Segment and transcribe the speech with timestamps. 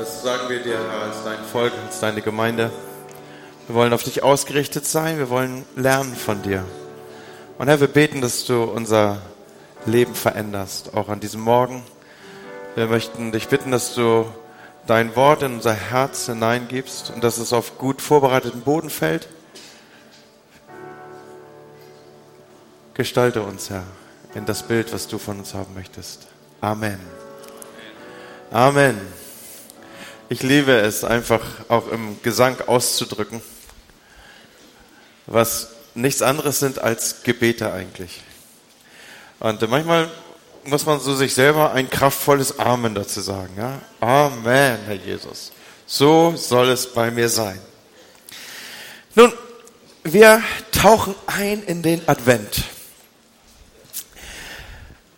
[0.00, 2.72] Das sagen wir dir, Herr, als dein Volk, als deine Gemeinde.
[3.66, 5.18] Wir wollen auf dich ausgerichtet sein.
[5.18, 6.64] Wir wollen lernen von dir.
[7.58, 9.20] Und Herr, wir beten, dass du unser
[9.84, 11.82] Leben veränderst, auch an diesem Morgen.
[12.76, 14.24] Wir möchten dich bitten, dass du
[14.86, 19.28] dein Wort in unser Herz hineingibst und dass es auf gut vorbereiteten Boden fällt.
[22.94, 23.84] Gestalte uns, Herr,
[24.34, 26.26] in das Bild, was du von uns haben möchtest.
[26.62, 27.00] Amen.
[28.50, 28.98] Amen.
[30.32, 33.42] Ich liebe es einfach auch im Gesang auszudrücken,
[35.26, 38.20] was nichts anderes sind als Gebete eigentlich.
[39.40, 40.08] Und manchmal
[40.62, 43.52] muss man so sich selber ein kraftvolles Amen dazu sagen.
[43.58, 43.80] Ja?
[43.98, 45.50] Amen, Herr Jesus.
[45.84, 47.58] So soll es bei mir sein.
[49.16, 49.32] Nun,
[50.04, 52.62] wir tauchen ein in den Advent.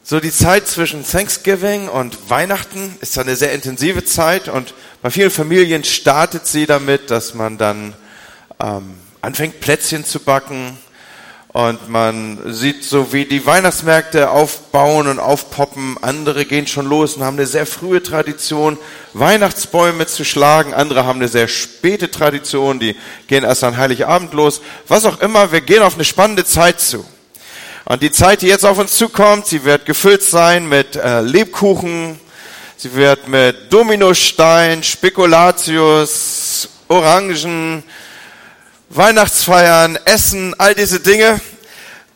[0.02, 5.30] So die Zeit zwischen Thanksgiving und Weihnachten ist eine sehr intensive Zeit und bei vielen
[5.30, 7.92] Familien startet sie damit, dass man dann
[8.62, 10.78] ähm, anfängt Plätzchen zu backen
[11.48, 15.98] und man sieht so, wie die Weihnachtsmärkte aufbauen und aufpoppen.
[16.00, 18.78] Andere gehen schon los und haben eine sehr frühe Tradition,
[19.12, 20.72] Weihnachtsbäume zu schlagen.
[20.72, 22.96] Andere haben eine sehr späte Tradition, die
[23.26, 24.62] gehen erst an Heiligabend los.
[24.88, 27.04] Was auch immer, wir gehen auf eine spannende Zeit zu.
[27.84, 32.18] Und die Zeit, die jetzt auf uns zukommt, sie wird gefüllt sein mit äh, Lebkuchen,
[32.82, 37.84] sie wird mit Dominostein, Spekulatius, Orangen,
[38.88, 41.40] Weihnachtsfeiern, Essen, all diese Dinge.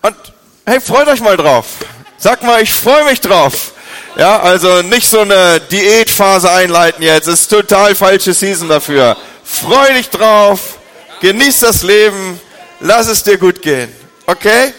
[0.03, 0.17] Und
[0.65, 1.67] hey, freut euch mal drauf.
[2.19, 3.75] Sag mal, ich freue mich drauf.
[4.17, 7.29] Ja, also nicht so eine Diätphase einleiten jetzt.
[7.29, 9.17] Das ist total falsche Season dafür.
[9.45, 10.79] Freu dich drauf.
[11.21, 12.41] Genieß das Leben.
[12.81, 13.95] Lass es dir gut gehen.
[14.27, 14.75] Okay?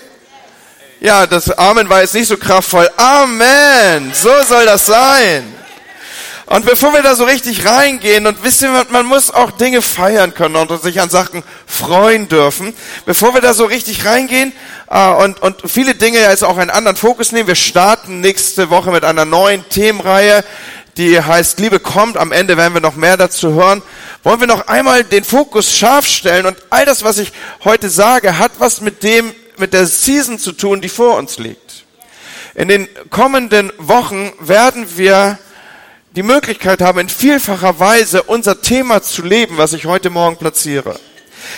[0.99, 2.89] Ja, das Amen war jetzt nicht so kraftvoll.
[2.97, 4.11] Amen.
[4.13, 5.53] So soll das sein.
[6.49, 10.55] Und bevor wir da so richtig reingehen und wissen, man muss auch Dinge feiern können
[10.55, 12.73] und sich an Sachen freuen dürfen.
[13.05, 14.53] Bevor wir da so richtig reingehen
[14.89, 18.91] äh, und, und viele Dinge jetzt auch einen anderen Fokus nehmen, wir starten nächste Woche
[18.91, 20.41] mit einer neuen Themenreihe,
[20.95, 22.15] die heißt Liebe kommt.
[22.15, 23.81] Am Ende werden wir noch mehr dazu hören.
[24.23, 27.33] Wollen wir noch einmal den Fokus scharf stellen und all das, was ich
[27.65, 31.83] heute sage, hat was mit dem mit der Season zu tun, die vor uns liegt.
[32.55, 35.39] In den kommenden Wochen werden wir
[36.17, 40.99] die Möglichkeit haben, in vielfacher Weise unser Thema zu leben, was ich heute Morgen platziere.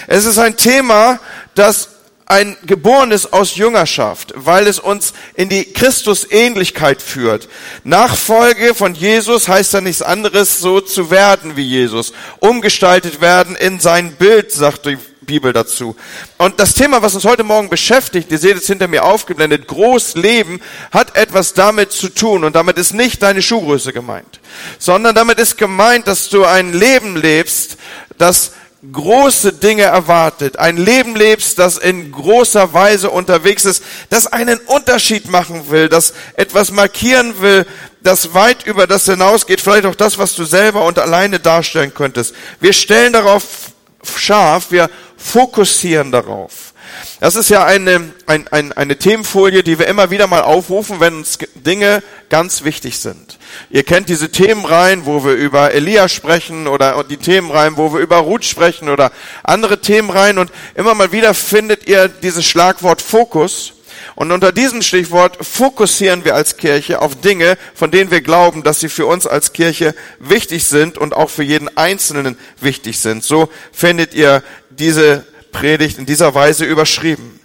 [0.05, 1.21] Es ist ein Thema,
[1.55, 1.91] das
[2.25, 7.47] ein geborenes aus Jüngerschaft, weil es uns in die Christusähnlichkeit führt.
[7.85, 13.79] Nachfolge von Jesus heißt ja nichts anderes, so zu werden wie Jesus, umgestaltet werden in
[13.79, 14.97] sein Bild, sagt die
[15.29, 15.95] Bibel dazu.
[16.39, 20.59] Und das Thema, was uns heute Morgen beschäftigt, ihr seht es hinter mir aufgeblendet, Großleben,
[20.89, 22.43] hat etwas damit zu tun.
[22.43, 24.39] Und damit ist nicht deine Schuhgröße gemeint,
[24.79, 27.77] sondern damit ist gemeint, dass du ein Leben lebst,
[28.17, 28.53] das
[28.91, 35.29] große Dinge erwartet, ein Leben lebst, das in großer Weise unterwegs ist, das einen Unterschied
[35.29, 37.67] machen will, das etwas markieren will,
[38.01, 42.33] das weit über das hinausgeht, vielleicht auch das, was du selber und alleine darstellen könntest.
[42.61, 43.43] Wir stellen darauf
[44.03, 46.73] scharf, wir fokussieren darauf.
[47.19, 51.17] Das ist ja eine, ein, ein, eine Themenfolie, die wir immer wieder mal aufrufen, wenn
[51.17, 53.37] uns Dinge ganz wichtig sind.
[53.69, 58.17] Ihr kennt diese Themenreihen, wo wir über Elia sprechen oder die Themenreihen, wo wir über
[58.17, 59.11] Ruth sprechen oder
[59.43, 63.73] andere Themenreihen und immer mal wieder findet ihr dieses Schlagwort Fokus.
[64.19, 68.81] Und unter diesem Stichwort fokussieren wir als Kirche auf Dinge, von denen wir glauben, dass
[68.81, 73.23] sie für uns als Kirche wichtig sind und auch für jeden Einzelnen wichtig sind.
[73.23, 77.39] So findet ihr diese Predigt in dieser Weise überschrieben.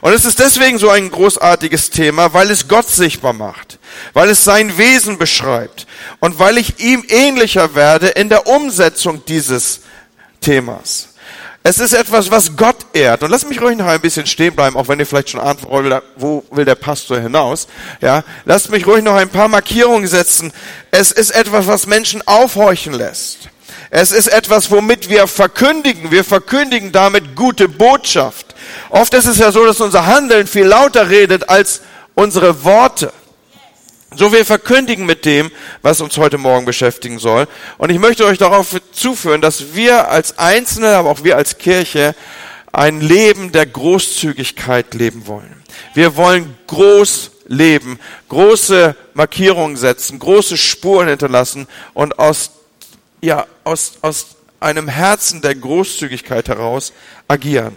[0.00, 3.78] Und es ist deswegen so ein großartiges Thema, weil es Gott sichtbar macht,
[4.14, 5.86] weil es sein Wesen beschreibt
[6.20, 9.80] und weil ich ihm ähnlicher werde in der Umsetzung dieses
[10.40, 11.10] Themas.
[11.66, 13.22] Es ist etwas, was Gott ehrt.
[13.22, 15.60] Und lass mich ruhig noch ein bisschen stehen bleiben, auch wenn ihr vielleicht schon ahnt,
[15.64, 17.68] wo will der Pastor hinaus.
[18.02, 20.52] Ja, lasst mich ruhig noch ein paar Markierungen setzen.
[20.90, 23.48] Es ist etwas, was Menschen aufhorchen lässt.
[23.88, 26.10] Es ist etwas, womit wir verkündigen.
[26.10, 28.54] Wir verkündigen damit gute Botschaft.
[28.90, 31.80] Oft ist es ja so, dass unser Handeln viel lauter redet als
[32.14, 33.10] unsere Worte.
[34.16, 35.50] So wir verkündigen mit dem,
[35.82, 37.46] was uns heute Morgen beschäftigen soll.
[37.78, 42.14] Und ich möchte euch darauf zuführen, dass wir als Einzelne, aber auch wir als Kirche
[42.72, 45.62] ein Leben der Großzügigkeit leben wollen.
[45.94, 52.50] Wir wollen groß leben, große Markierungen setzen, große Spuren hinterlassen und aus
[53.24, 56.92] ja, aus, aus einem Herzen der Großzügigkeit heraus
[57.26, 57.74] agieren.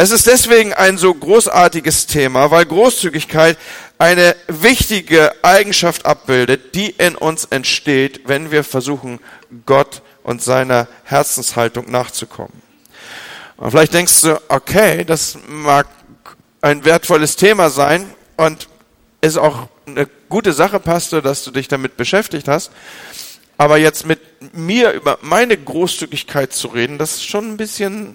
[0.00, 3.58] Es ist deswegen ein so großartiges Thema, weil Großzügigkeit
[3.98, 9.18] eine wichtige Eigenschaft abbildet, die in uns entsteht, wenn wir versuchen,
[9.66, 12.62] Gott und seiner Herzenshaltung nachzukommen.
[13.56, 15.88] Und vielleicht denkst du, okay, das mag
[16.60, 18.68] ein wertvolles Thema sein und
[19.20, 22.70] ist auch eine gute Sache, Pastor, dass du dich damit beschäftigt hast.
[23.56, 24.20] Aber jetzt mit
[24.54, 28.14] mir über meine Großzügigkeit zu reden, das ist schon ein bisschen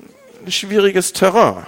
[0.51, 1.65] schwieriges Terrain,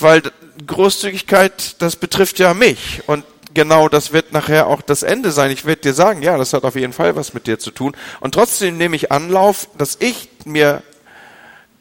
[0.00, 0.22] weil
[0.66, 3.24] Großzügigkeit, das betrifft ja mich und
[3.54, 5.50] genau das wird nachher auch das Ende sein.
[5.50, 7.96] Ich werde dir sagen, ja, das hat auf jeden Fall was mit dir zu tun.
[8.20, 10.82] Und trotzdem nehme ich Anlauf, dass ich mir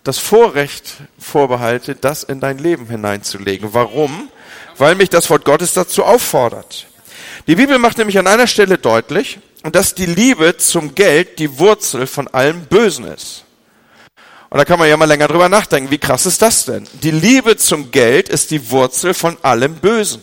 [0.03, 3.73] das Vorrecht vorbehalte, das in dein Leben hineinzulegen.
[3.73, 4.29] Warum?
[4.77, 6.87] Weil mich das Wort Gottes dazu auffordert.
[7.47, 12.07] Die Bibel macht nämlich an einer Stelle deutlich, dass die Liebe zum Geld die Wurzel
[12.07, 13.44] von allem Bösen ist.
[14.55, 15.91] Und da kann man ja mal länger drüber nachdenken.
[15.91, 16.87] Wie krass ist das denn?
[17.03, 20.21] Die Liebe zum Geld ist die Wurzel von allem Bösen.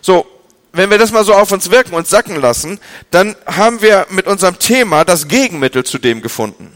[0.00, 0.26] So,
[0.72, 2.80] wenn wir das mal so auf uns wirken und sacken lassen,
[3.12, 6.75] dann haben wir mit unserem Thema das Gegenmittel zu dem gefunden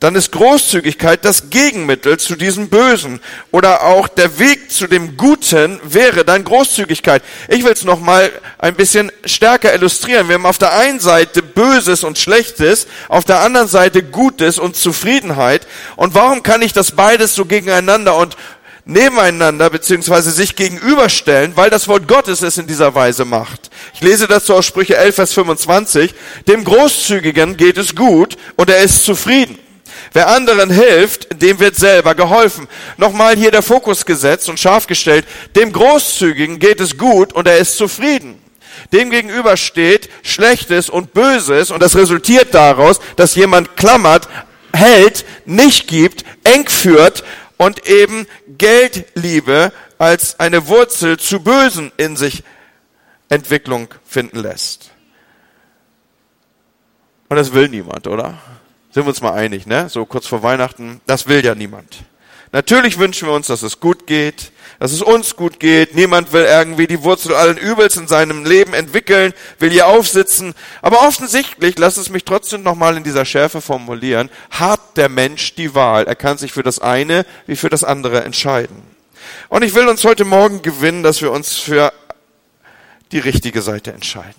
[0.00, 3.20] dann ist Großzügigkeit das Gegenmittel zu diesem Bösen.
[3.52, 7.22] Oder auch der Weg zu dem Guten wäre dann Großzügigkeit.
[7.48, 10.28] Ich will es nochmal ein bisschen stärker illustrieren.
[10.28, 14.74] Wir haben auf der einen Seite Böses und Schlechtes, auf der anderen Seite Gutes und
[14.74, 15.66] Zufriedenheit.
[15.96, 18.38] Und warum kann ich das beides so gegeneinander und
[18.86, 23.70] nebeneinander beziehungsweise sich gegenüberstellen, weil das Wort Gottes es in dieser Weise macht.
[23.94, 26.14] Ich lese dazu aus Sprüche 11, Vers 25.
[26.48, 29.58] Dem Großzügigen geht es gut und er ist zufrieden.
[30.12, 32.68] Wer anderen hilft, dem wird selber geholfen.
[32.96, 35.26] Nochmal hier der Fokus gesetzt und scharf gestellt.
[35.54, 38.40] Dem Großzügigen geht es gut und er ist zufrieden.
[38.92, 44.28] Dem gegenüber steht Schlechtes und Böses und das resultiert daraus, dass jemand klammert,
[44.72, 47.22] hält, nicht gibt, eng führt
[47.56, 52.42] und eben Geldliebe als eine Wurzel zu Bösen in sich
[53.28, 54.90] Entwicklung finden lässt.
[57.28, 58.38] Und das will niemand, oder?
[58.92, 59.88] Sind wir uns mal einig, ne?
[59.88, 61.00] So kurz vor Weihnachten.
[61.06, 61.98] Das will ja niemand.
[62.52, 64.50] Natürlich wünschen wir uns, dass es gut geht,
[64.80, 65.94] dass es uns gut geht.
[65.94, 70.54] Niemand will irgendwie die Wurzel allen Übels in seinem Leben entwickeln, will hier aufsitzen.
[70.82, 75.76] Aber offensichtlich, lass es mich trotzdem nochmal in dieser Schärfe formulieren, hat der Mensch die
[75.76, 76.08] Wahl.
[76.08, 78.82] Er kann sich für das eine wie für das andere entscheiden.
[79.48, 81.92] Und ich will uns heute Morgen gewinnen, dass wir uns für
[83.12, 84.34] die richtige Seite entscheiden.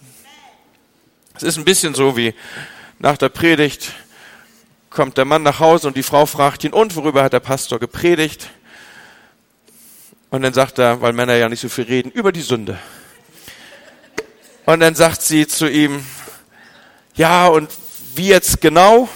[1.35, 2.33] Es ist ein bisschen so wie
[2.99, 3.93] nach der Predigt,
[4.91, 7.79] kommt der Mann nach Hause und die Frau fragt ihn, und worüber hat der Pastor
[7.79, 8.49] gepredigt?
[10.29, 12.77] Und dann sagt er, weil Männer ja nicht so viel reden, über die Sünde.
[14.65, 16.05] Und dann sagt sie zu ihm,
[17.15, 17.69] ja, und
[18.15, 19.09] wie jetzt genau?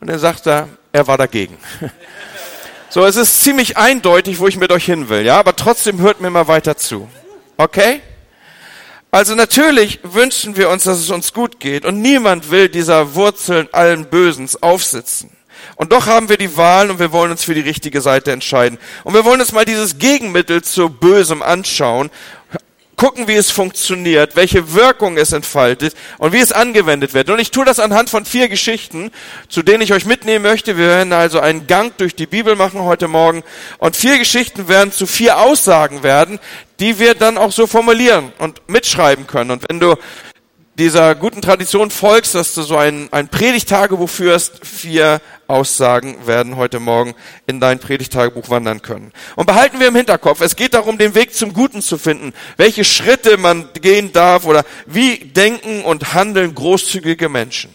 [0.00, 1.58] Und dann sagt er, er war dagegen.
[2.88, 6.20] So, es ist ziemlich eindeutig, wo ich mit euch hin will, ja, aber trotzdem hört
[6.22, 7.10] mir mal weiter zu.
[7.58, 8.00] Okay?
[9.16, 13.66] Also natürlich wünschen wir uns, dass es uns gut geht und niemand will dieser Wurzeln
[13.72, 15.30] allen Bösens aufsitzen.
[15.76, 18.78] Und doch haben wir die Wahl und wir wollen uns für die richtige Seite entscheiden.
[19.04, 22.10] Und wir wollen uns mal dieses Gegenmittel zu Bösem anschauen
[22.96, 27.30] gucken, wie es funktioniert, welche Wirkung es entfaltet und wie es angewendet wird.
[27.30, 29.10] Und ich tue das anhand von vier Geschichten,
[29.48, 30.76] zu denen ich euch mitnehmen möchte.
[30.78, 33.42] Wir werden also einen Gang durch die Bibel machen heute Morgen.
[33.78, 36.38] Und vier Geschichten werden zu vier Aussagen werden,
[36.80, 39.50] die wir dann auch so formulieren und mitschreiben können.
[39.50, 39.96] Und wenn du
[40.78, 46.80] dieser guten Tradition folgst, dass du so ein, ein Predigtagebuch führst, vier Aussagen werden heute
[46.80, 47.14] Morgen
[47.46, 49.12] in dein Predigtagebuch wandern können.
[49.36, 52.84] Und behalten wir im Hinterkopf, es geht darum, den Weg zum Guten zu finden, welche
[52.84, 57.74] Schritte man gehen darf oder wie denken und handeln großzügige Menschen.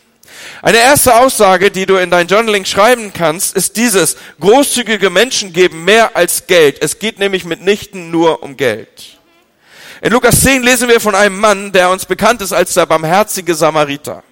[0.62, 5.86] Eine erste Aussage, die du in dein Journaling schreiben kannst, ist dieses, großzügige Menschen geben
[5.86, 6.77] mehr als Geld.
[6.81, 9.21] Es geht nämlich mitnichten nur um Geld.
[10.03, 13.53] In Lukas 10 lesen wir von einem Mann, der uns bekannt ist als der barmherzige
[13.53, 14.24] Samariter.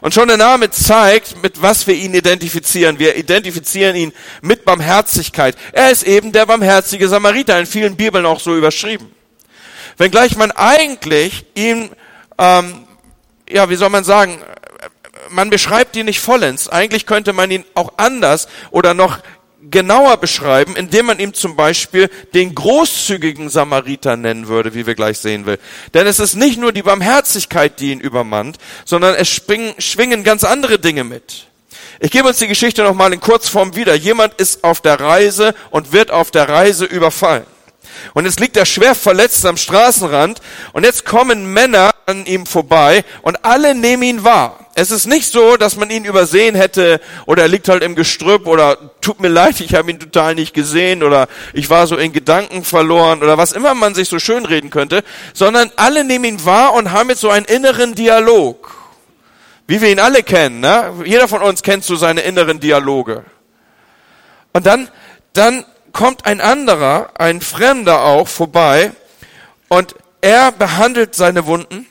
[0.00, 2.98] Und schon der Name zeigt, mit was wir ihn identifizieren.
[2.98, 5.56] Wir identifizieren ihn mit Barmherzigkeit.
[5.70, 9.14] Er ist eben der barmherzige Samariter, in vielen Bibeln auch so überschrieben.
[9.98, 11.90] Wenngleich man eigentlich ihn,
[12.38, 12.84] ähm,
[13.48, 14.42] ja, wie soll man sagen,
[15.30, 16.68] man beschreibt ihn nicht vollends.
[16.68, 19.20] Eigentlich könnte man ihn auch anders oder noch
[19.70, 25.18] genauer beschreiben, indem man ihm zum Beispiel den großzügigen Samariter nennen würde, wie wir gleich
[25.18, 25.58] sehen will.
[25.94, 30.44] Denn es ist nicht nur die Barmherzigkeit, die ihn übermannt, sondern es springen, schwingen ganz
[30.44, 31.46] andere Dinge mit.
[32.00, 33.94] Ich gebe uns die Geschichte nochmal in Kurzform wieder.
[33.94, 37.46] Jemand ist auf der Reise und wird auf der Reise überfallen.
[38.14, 40.40] Und jetzt liegt er schwer verletzt am Straßenrand
[40.72, 44.58] und jetzt kommen Männer an ihm vorbei und alle nehmen ihn wahr.
[44.74, 48.46] es ist nicht so, dass man ihn übersehen hätte oder er liegt halt im Gestrüpp
[48.46, 52.12] oder tut mir leid, ich habe ihn total nicht gesehen oder ich war so in
[52.12, 56.44] Gedanken verloren oder was immer man sich so schön reden könnte, sondern alle nehmen ihn
[56.44, 58.74] wahr und haben jetzt so einen inneren Dialog.
[59.66, 60.92] Wie wir ihn alle kennen, ne?
[61.04, 63.24] Jeder von uns kennt so seine inneren Dialoge.
[64.52, 64.88] Und dann,
[65.32, 68.92] dann kommt ein anderer, ein Fremder auch vorbei
[69.68, 71.86] und er behandelt seine Wunden.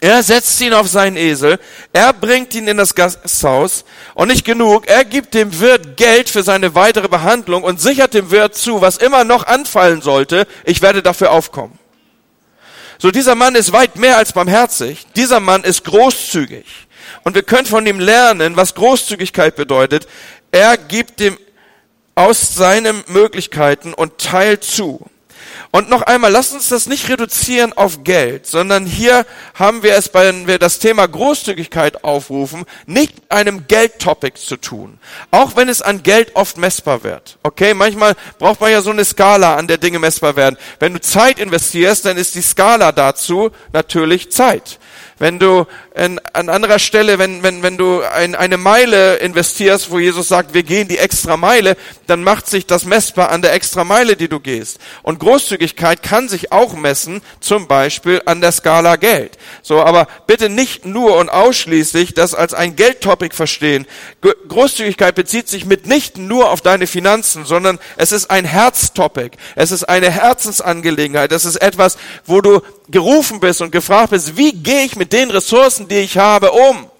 [0.00, 1.58] Er setzt ihn auf seinen Esel,
[1.92, 3.84] er bringt ihn in das Gasthaus.
[4.14, 8.30] Und nicht genug, er gibt dem Wirt Geld für seine weitere Behandlung und sichert dem
[8.30, 11.78] Wirt zu, was immer noch anfallen sollte, ich werde dafür aufkommen.
[12.98, 16.66] So, dieser Mann ist weit mehr als barmherzig, dieser Mann ist großzügig.
[17.24, 20.06] Und wir können von ihm lernen, was Großzügigkeit bedeutet.
[20.50, 21.38] Er gibt dem
[22.16, 25.08] aus seinen Möglichkeiten und teilt zu.
[25.70, 30.12] Und noch einmal, lasst uns das nicht reduzieren auf Geld, sondern hier haben wir es,
[30.14, 34.98] wenn wir das Thema Großzügigkeit aufrufen, nicht einem Geldtopic zu tun.
[35.30, 37.38] Auch wenn es an Geld oft messbar wird.
[37.42, 40.56] Okay, manchmal braucht man ja so eine Skala, an der Dinge messbar werden.
[40.78, 44.78] Wenn du Zeit investierst, dann ist die Skala dazu natürlich Zeit.
[45.18, 49.98] Wenn du in, an anderer Stelle, wenn, wenn, wenn du ein, eine Meile investierst, wo
[49.98, 53.84] Jesus sagt, wir gehen die extra Meile, dann macht sich das messbar an der extra
[53.84, 54.78] Meile, die du gehst.
[55.02, 59.38] Und Großzügigkeit kann sich auch messen, zum Beispiel an der Skala Geld.
[59.62, 63.86] So, aber bitte nicht nur und ausschließlich das als ein Geldtopic verstehen.
[64.48, 69.38] Großzügigkeit bezieht sich mitnichten nur auf deine Finanzen, sondern es ist ein Herztopic.
[69.54, 71.32] Es ist eine Herzensangelegenheit.
[71.32, 71.96] Es ist etwas,
[72.26, 76.18] wo du gerufen bist und gefragt bist, wie gehe ich mit den Ressourcen, die ich
[76.18, 76.90] habe, um?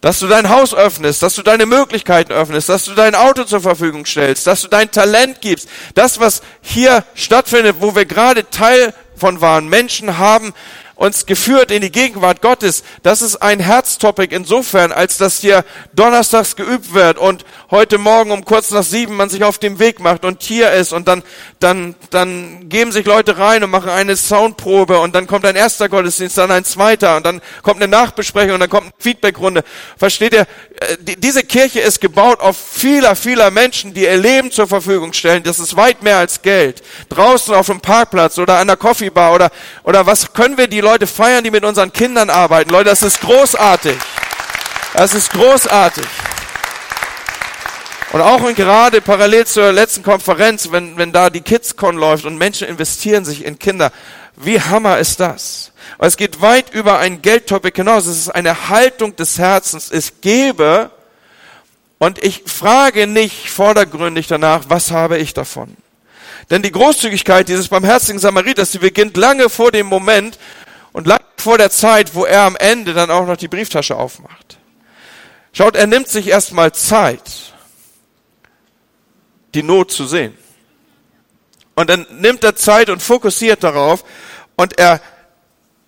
[0.00, 3.60] Dass du dein Haus öffnest, dass du deine Möglichkeiten öffnest, dass du dein Auto zur
[3.60, 5.68] Verfügung stellst, dass du dein Talent gibst.
[5.94, 9.68] Das, was hier stattfindet, wo wir gerade Teil von waren.
[9.68, 10.52] Menschen haben
[10.94, 12.84] uns geführt in die Gegenwart Gottes.
[13.02, 18.44] Das ist ein Herztopic insofern, als dass hier donnerstags geübt wird und heute Morgen um
[18.44, 21.22] kurz nach sieben man sich auf dem Weg macht und hier ist und dann,
[21.58, 25.88] dann, dann geben sich Leute rein und machen eine Soundprobe und dann kommt ein erster
[25.88, 29.64] Gottesdienst, dann ein zweiter und dann kommt eine Nachbesprechung und dann kommt eine Feedbackrunde.
[29.96, 30.46] Versteht ihr?
[30.80, 35.42] Äh, diese Kirche ist gebaut auf vieler, vieler Menschen, die ihr Leben zur Verfügung stellen.
[35.42, 36.82] Das ist weit mehr als Geld.
[37.08, 39.50] Draußen auf dem Parkplatz oder an der Coffeebar oder,
[39.84, 42.70] oder was können wir die Leute feiern, die mit unseren Kindern arbeiten.
[42.70, 43.96] Leute, das ist großartig.
[44.94, 46.06] Das ist großartig.
[48.12, 52.38] Und auch und gerade parallel zur letzten Konferenz, wenn, wenn da die KidsCon läuft und
[52.38, 53.90] Menschen investieren sich in Kinder,
[54.36, 55.72] wie hammer ist das?
[55.98, 58.06] Und es geht weit über ein Geldtopic hinaus.
[58.06, 59.90] Es ist eine Haltung des Herzens.
[59.90, 60.90] Ich gebe
[61.98, 65.76] und ich frage nicht vordergründig danach, was habe ich davon?
[66.50, 70.38] Denn die Großzügigkeit dieses barmherzigen Samariters, die beginnt lange vor dem Moment,
[70.94, 74.58] und lange vor der Zeit, wo er am Ende dann auch noch die Brieftasche aufmacht.
[75.52, 77.52] Schaut, er nimmt sich erstmal Zeit,
[79.54, 80.36] die Not zu sehen.
[81.74, 84.04] Und dann nimmt er Zeit und fokussiert darauf
[84.54, 85.00] und er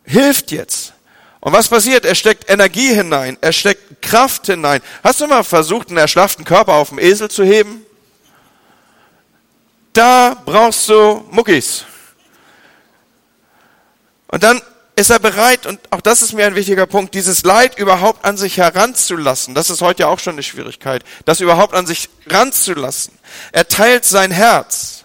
[0.07, 0.93] hilft jetzt.
[1.41, 2.05] Und was passiert?
[2.05, 4.81] Er steckt Energie hinein, er steckt Kraft hinein.
[5.05, 7.85] Hast du mal versucht, einen erschlafften Körper auf dem Esel zu heben?
[9.93, 11.85] Da brauchst du Muckis.
[14.29, 14.61] Und dann
[14.97, 18.39] ist er bereit, und auch das ist mir ein wichtiger Punkt, dieses Leid überhaupt an
[18.39, 19.55] sich heranzulassen.
[19.55, 23.13] Das ist heute ja auch schon eine Schwierigkeit, das überhaupt an sich ranzulassen.
[23.53, 24.96] Er teilt sein Herz.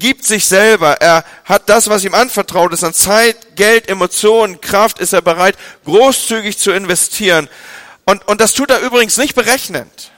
[0.00, 1.00] Gibt sich selber.
[1.00, 5.56] Er hat das, was ihm anvertraut ist, an Zeit, Geld, Emotionen, Kraft, ist er bereit,
[5.84, 7.48] großzügig zu investieren.
[8.06, 10.10] Und, und das tut er übrigens nicht berechnend.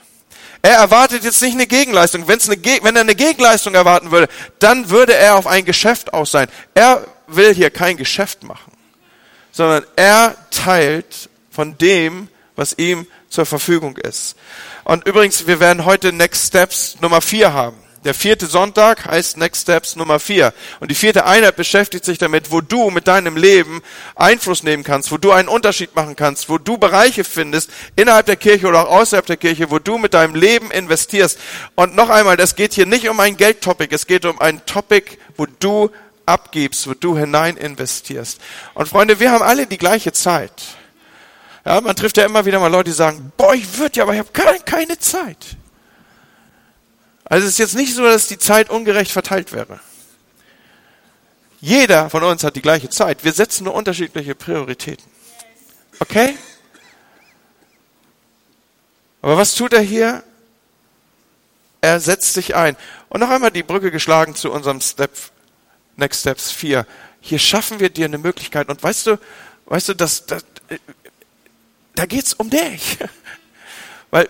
[0.61, 2.27] Er erwartet jetzt nicht eine Gegenleistung.
[2.29, 6.31] Wenn's eine, wenn er eine Gegenleistung erwarten würde, dann würde er auf ein Geschäft aus
[6.31, 6.47] sein.
[6.73, 8.71] Er will hier kein Geschäft machen,
[9.51, 14.37] sondern er teilt von dem, was ihm zur Verfügung ist.
[14.85, 17.82] Und übrigens, wir werden heute Next Steps Nummer vier haben.
[18.03, 20.53] Der vierte Sonntag heißt Next Steps Nummer vier.
[20.81, 23.81] Und die vierte Einheit beschäftigt sich damit, wo du mit deinem Leben
[24.15, 28.35] Einfluss nehmen kannst, wo du einen Unterschied machen kannst, wo du Bereiche findest, innerhalb der
[28.35, 31.39] Kirche oder auch außerhalb der Kirche, wo du mit deinem Leben investierst.
[31.75, 35.17] Und noch einmal, das geht hier nicht um ein Geldtopic, es geht um ein Topic,
[35.37, 35.89] wo du
[36.25, 38.39] abgibst, wo du hinein investierst.
[38.73, 40.51] Und Freunde, wir haben alle die gleiche Zeit.
[41.65, 44.13] Ja, man trifft ja immer wieder mal Leute, die sagen, boah, ich würde ja, aber
[44.13, 45.37] ich habe keine, keine Zeit.
[47.25, 49.79] Also es ist jetzt nicht so, dass die Zeit ungerecht verteilt wäre.
[51.61, 53.23] Jeder von uns hat die gleiche Zeit.
[53.23, 55.05] Wir setzen nur unterschiedliche Prioritäten.
[55.99, 56.37] Okay?
[59.21, 60.23] Aber was tut er hier?
[61.79, 62.75] Er setzt sich ein.
[63.07, 65.11] Und noch einmal die Brücke geschlagen zu unserem Step
[65.95, 66.85] Next Steps 4.
[67.21, 68.67] Hier schaffen wir dir eine Möglichkeit.
[68.67, 69.19] Und weißt du,
[69.65, 70.43] weißt du, das, das,
[71.95, 72.97] da geht's um dich.
[74.11, 74.27] Weil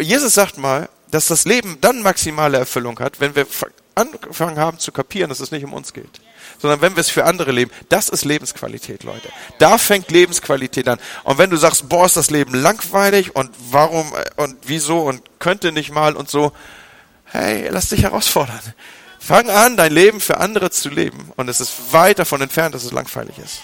[0.00, 3.46] Jesus sagt mal, dass das Leben dann maximale Erfüllung hat, wenn wir
[3.94, 6.20] angefangen haben zu kapieren, dass es nicht um uns geht,
[6.60, 7.70] sondern wenn wir es für andere leben.
[7.88, 9.28] Das ist Lebensqualität, Leute.
[9.58, 10.98] Da fängt Lebensqualität an.
[11.22, 15.72] Und wenn du sagst, boah, ist das Leben langweilig und warum und wieso und könnte
[15.72, 16.52] nicht mal und so,
[17.26, 18.60] hey, lass dich herausfordern.
[19.18, 21.32] Fang an, dein Leben für andere zu leben.
[21.36, 23.60] Und es ist weit davon entfernt, dass es langweilig ist.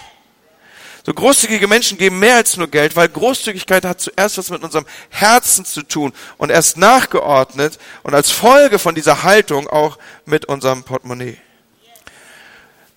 [1.05, 4.85] So großzügige Menschen geben mehr als nur Geld, weil Großzügigkeit hat zuerst was mit unserem
[5.09, 10.83] Herzen zu tun und erst nachgeordnet und als Folge von dieser Haltung auch mit unserem
[10.83, 11.37] Portemonnaie.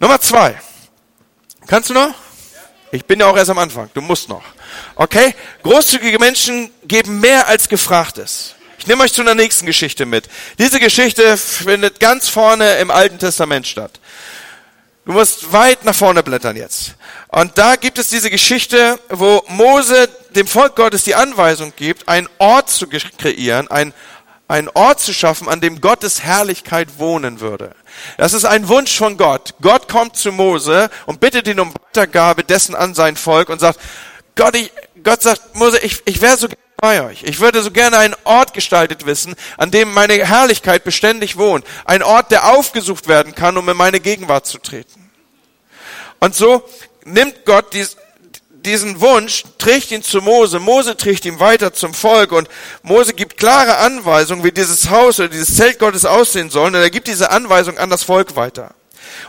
[0.00, 0.60] Nummer zwei.
[1.66, 2.14] Kannst du noch?
[2.92, 3.90] Ich bin ja auch erst am Anfang.
[3.94, 4.44] Du musst noch.
[4.96, 5.34] Okay?
[5.62, 8.54] Großzügige Menschen geben mehr als gefragt ist.
[8.78, 10.28] Ich nehme euch zu einer nächsten Geschichte mit.
[10.58, 13.98] Diese Geschichte findet ganz vorne im Alten Testament statt.
[15.04, 16.94] Du musst weit nach vorne blättern jetzt.
[17.28, 22.28] Und da gibt es diese Geschichte, wo Mose dem Volk Gottes die Anweisung gibt, einen
[22.38, 23.92] Ort zu kreieren, einen,
[24.48, 27.74] einen Ort zu schaffen, an dem Gottes Herrlichkeit wohnen würde.
[28.16, 29.54] Das ist ein Wunsch von Gott.
[29.60, 33.78] Gott kommt zu Mose und bittet ihn um Weitergabe dessen an sein Volk und sagt,
[34.36, 36.48] Gott, ich, Gott sagt, Mose, ich, ich wäre so
[36.84, 37.22] bei euch.
[37.22, 41.64] Ich würde so gerne einen Ort gestaltet wissen, an dem meine Herrlichkeit beständig wohnt.
[41.86, 45.10] Ein Ort, der aufgesucht werden kann, um in meine Gegenwart zu treten.
[46.20, 46.62] Und so
[47.06, 47.96] nimmt Gott dies,
[48.50, 50.60] diesen Wunsch, trägt ihn zu Mose.
[50.60, 52.50] Mose trägt ihn weiter zum Volk und
[52.82, 56.66] Mose gibt klare Anweisungen, wie dieses Haus oder dieses Zelt Gottes aussehen soll.
[56.66, 58.74] Und er gibt diese Anweisung an das Volk weiter.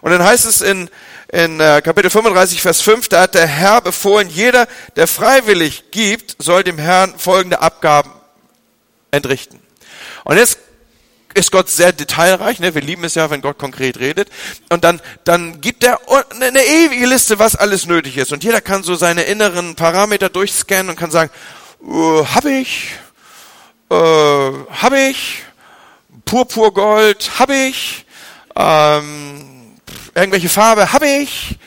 [0.06, 0.88] Und dann heißt es in,
[1.30, 6.36] in äh, Kapitel 35, Vers 5, da hat der Herr befohlen, jeder, der freiwillig gibt,
[6.38, 8.12] soll dem Herrn folgende Abgaben
[9.10, 9.60] entrichten.
[10.24, 10.60] Und jetzt
[11.34, 12.76] ist Gott sehr detailreich, ne?
[12.76, 14.30] wir lieben es ja, wenn Gott konkret redet.
[14.70, 16.00] Und dann, dann gibt er
[16.40, 18.32] eine ewige Liste, was alles nötig ist.
[18.32, 21.32] Und jeder kann so seine inneren Parameter durchscannen und kann sagen,
[21.82, 22.92] uh, habe ich,
[23.90, 25.42] äh, habe ich,
[26.26, 28.06] Purpurgold, habe ich,
[28.56, 29.35] ähm,
[30.16, 31.58] irgendwelche Farbe habe ich.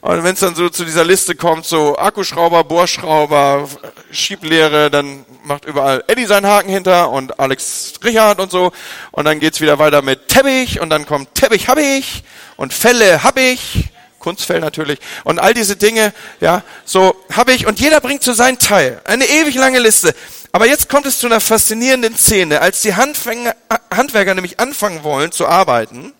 [0.00, 3.68] Und wenn es dann so zu dieser Liste kommt, so Akkuschrauber, Bohrschrauber,
[4.10, 8.72] Schieblehre, dann macht überall Eddie seinen Haken hinter und Alex Richard und so.
[9.10, 12.24] Und dann geht's wieder weiter mit Teppich und dann kommt Teppich habe ich
[12.56, 13.90] und Felle habe ich.
[14.20, 14.98] Kunstfell natürlich.
[15.24, 17.66] Und all diese Dinge, ja, so habe ich.
[17.66, 19.00] Und jeder bringt so seinen Teil.
[19.04, 20.14] Eine ewig lange Liste.
[20.52, 22.60] Aber jetzt kommt es zu einer faszinierenden Szene.
[22.60, 23.54] Als die Handfänger,
[23.90, 26.12] Handwerker nämlich anfangen wollen zu arbeiten,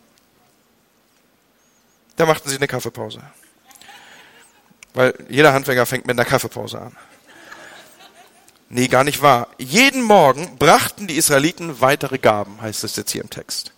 [2.20, 3.22] da machten sie eine Kaffeepause.
[4.92, 6.96] Weil jeder Handwerker fängt mit einer Kaffeepause an.
[8.68, 9.48] Nee, gar nicht wahr.
[9.58, 13.72] Jeden Morgen brachten die Israeliten weitere Gaben, heißt es jetzt hier im Text.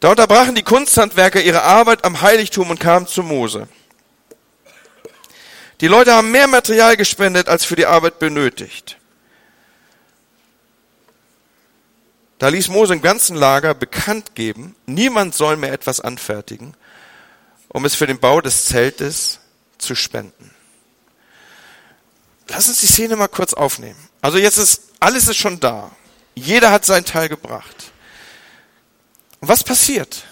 [0.00, 3.68] Da unterbrachen die Kunsthandwerker ihre Arbeit am Heiligtum und kamen zu Mose.
[5.80, 8.98] Die Leute haben mehr Material gespendet, als für die Arbeit benötigt.
[12.38, 16.74] Da ließ Mose im ganzen Lager bekannt geben, niemand soll mehr etwas anfertigen,
[17.74, 19.40] um es für den Bau des Zeltes
[19.78, 20.54] zu spenden.
[22.46, 23.98] Lass uns die Szene mal kurz aufnehmen.
[24.20, 25.90] Also jetzt ist, alles ist schon da.
[26.36, 27.90] Jeder hat seinen Teil gebracht.
[29.40, 30.22] Und was passiert?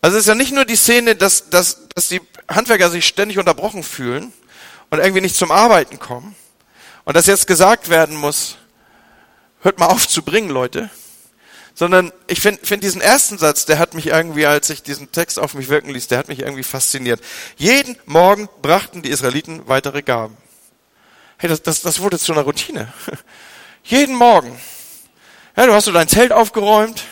[0.00, 3.36] Also es ist ja nicht nur die Szene, dass, dass, dass die Handwerker sich ständig
[3.36, 4.32] unterbrochen fühlen
[4.90, 6.36] und irgendwie nicht zum Arbeiten kommen
[7.04, 8.56] und dass jetzt gesagt werden muss,
[9.62, 10.90] hört mal auf zu bringen, Leute
[11.74, 15.38] sondern ich finde find diesen ersten Satz, der hat mich irgendwie, als ich diesen Text
[15.38, 17.20] auf mich wirken ließ, der hat mich irgendwie fasziniert.
[17.56, 20.36] Jeden Morgen brachten die Israeliten weitere Gaben.
[21.38, 22.92] Hey, das, das, das wurde zu einer Routine.
[23.84, 24.60] Jeden Morgen.
[25.56, 27.04] Ja, du hast so dein Zelt aufgeräumt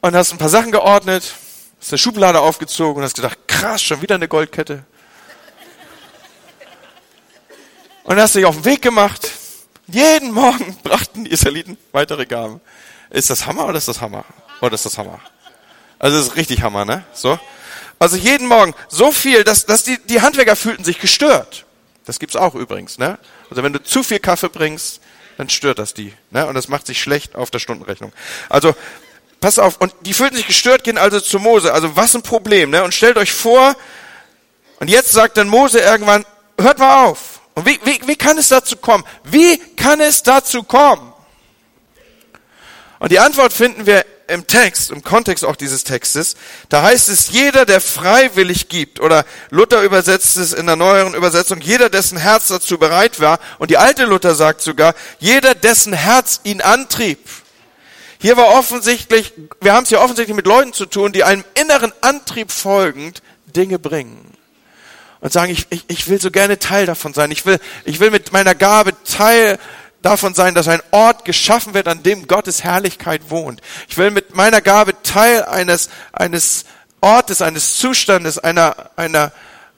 [0.00, 1.34] und hast ein paar Sachen geordnet,
[1.80, 4.84] hast eine Schublade aufgezogen und hast gedacht, krass, schon wieder eine Goldkette.
[8.04, 9.30] Und hast dich auf den Weg gemacht
[9.86, 12.60] jeden Morgen brachten die Israeliten weitere Gaben.
[13.10, 14.24] Ist das Hammer oder ist das Hammer?
[14.60, 15.20] Oder ist das Hammer?
[15.98, 17.04] Also das ist richtig Hammer, ne?
[17.12, 17.38] So.
[17.98, 21.64] Also jeden Morgen so viel, dass, dass die, die Handwerker fühlten sich gestört.
[22.04, 23.18] Das gibt's auch übrigens, ne?
[23.50, 25.00] Also wenn du zu viel Kaffee bringst,
[25.38, 26.46] dann stört das die, ne?
[26.46, 28.12] Und das macht sich schlecht auf der Stundenrechnung.
[28.48, 28.74] Also
[29.40, 31.72] pass auf, und die fühlten sich gestört, gehen also zu Mose.
[31.72, 32.84] Also was ein Problem, ne?
[32.84, 33.76] Und stellt euch vor,
[34.78, 36.24] und jetzt sagt dann Mose irgendwann,
[36.58, 37.35] hört mal auf.
[37.56, 39.02] Und wie, wie, wie kann es dazu kommen?
[39.24, 41.12] Wie kann es dazu kommen?
[42.98, 46.36] Und die Antwort finden wir im Text, im Kontext auch dieses Textes.
[46.68, 51.62] Da heißt es, jeder, der freiwillig gibt, oder Luther übersetzt es in der neueren Übersetzung,
[51.62, 53.38] jeder, dessen Herz dazu bereit war.
[53.58, 57.18] Und die alte Luther sagt sogar, jeder, dessen Herz ihn antrieb.
[58.18, 61.92] Hier war offensichtlich, wir haben es hier offensichtlich mit Leuten zu tun, die einem inneren
[62.02, 64.36] Antrieb folgend Dinge bringen.
[65.26, 67.32] Und sagen, ich, ich, ich will so gerne Teil davon sein.
[67.32, 69.58] Ich will, ich will mit meiner Gabe Teil
[70.00, 73.60] davon sein, dass ein Ort geschaffen wird, an dem Gottes Herrlichkeit wohnt.
[73.88, 76.64] Ich will mit meiner Gabe Teil eines, eines
[77.00, 79.32] Ortes, eines Zustandes, einer, einer,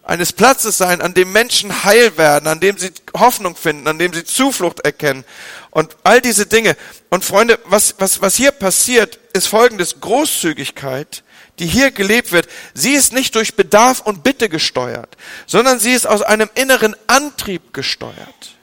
[0.04, 4.12] eines Platzes sein, an dem Menschen heil werden, an dem sie Hoffnung finden, an dem
[4.12, 5.24] sie Zuflucht erkennen
[5.70, 6.76] und all diese Dinge.
[7.08, 9.98] Und Freunde, was, was, was hier passiert, ist folgendes.
[9.98, 11.22] Großzügigkeit,
[11.58, 15.16] die hier gelebt wird, sie ist nicht durch Bedarf und Bitte gesteuert,
[15.46, 18.56] sondern sie ist aus einem inneren Antrieb gesteuert.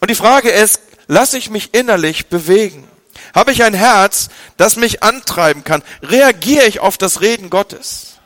[0.00, 2.88] Und die Frage ist, lasse ich mich innerlich bewegen?
[3.34, 5.82] Habe ich ein Herz, das mich antreiben kann?
[6.02, 8.18] Reagiere ich auf das Reden Gottes?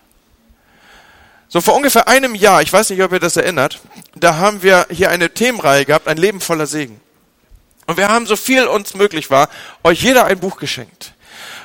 [1.48, 3.80] So vor ungefähr einem Jahr, ich weiß nicht, ob ihr das erinnert,
[4.14, 7.00] da haben wir hier eine Themenreihe gehabt, ein Leben voller Segen.
[7.86, 9.48] Und wir haben so viel uns möglich war,
[9.84, 11.12] euch jeder ein Buch geschenkt.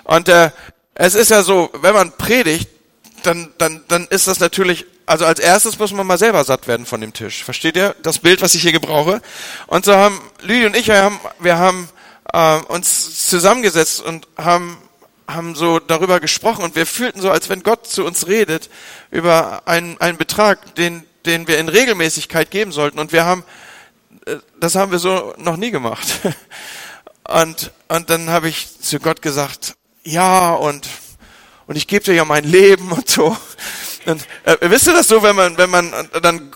[0.03, 0.51] Und äh,
[0.99, 2.69] es ist ja so, wenn man predigt,
[3.23, 6.85] dann, dann, dann ist das natürlich, also als erstes muss man mal selber satt werden
[6.85, 7.43] von dem Tisch.
[7.43, 9.21] Versteht ihr das Bild, was ich hier gebrauche?
[9.67, 11.89] Und so haben Lüdi und ich, wir haben, wir haben
[12.33, 14.77] äh, uns zusammengesetzt und haben
[15.27, 18.69] haben so darüber gesprochen und wir fühlten so, als wenn Gott zu uns redet
[19.11, 22.97] über einen, einen Betrag, den, den wir in Regelmäßigkeit geben sollten.
[22.97, 23.43] Und wir haben,
[24.25, 26.07] äh, das haben wir so noch nie gemacht.
[27.29, 29.75] Und, und dann habe ich zu Gott gesagt,
[30.07, 30.87] ja, und,
[31.67, 33.35] und ich gebe dir ja mein Leben und so.
[34.05, 35.91] Und, äh, wisst ihr das so, wenn man, wenn man
[36.21, 36.51] dann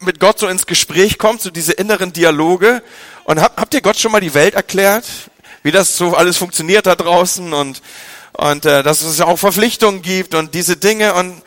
[0.00, 2.82] mit Gott so ins Gespräch kommt, so diese inneren Dialoge?
[3.24, 5.04] Und habt, habt ihr Gott schon mal die Welt erklärt?
[5.62, 7.82] Wie das so alles funktioniert da draußen und,
[8.32, 11.42] und äh, dass es ja auch Verpflichtungen gibt und diese Dinge und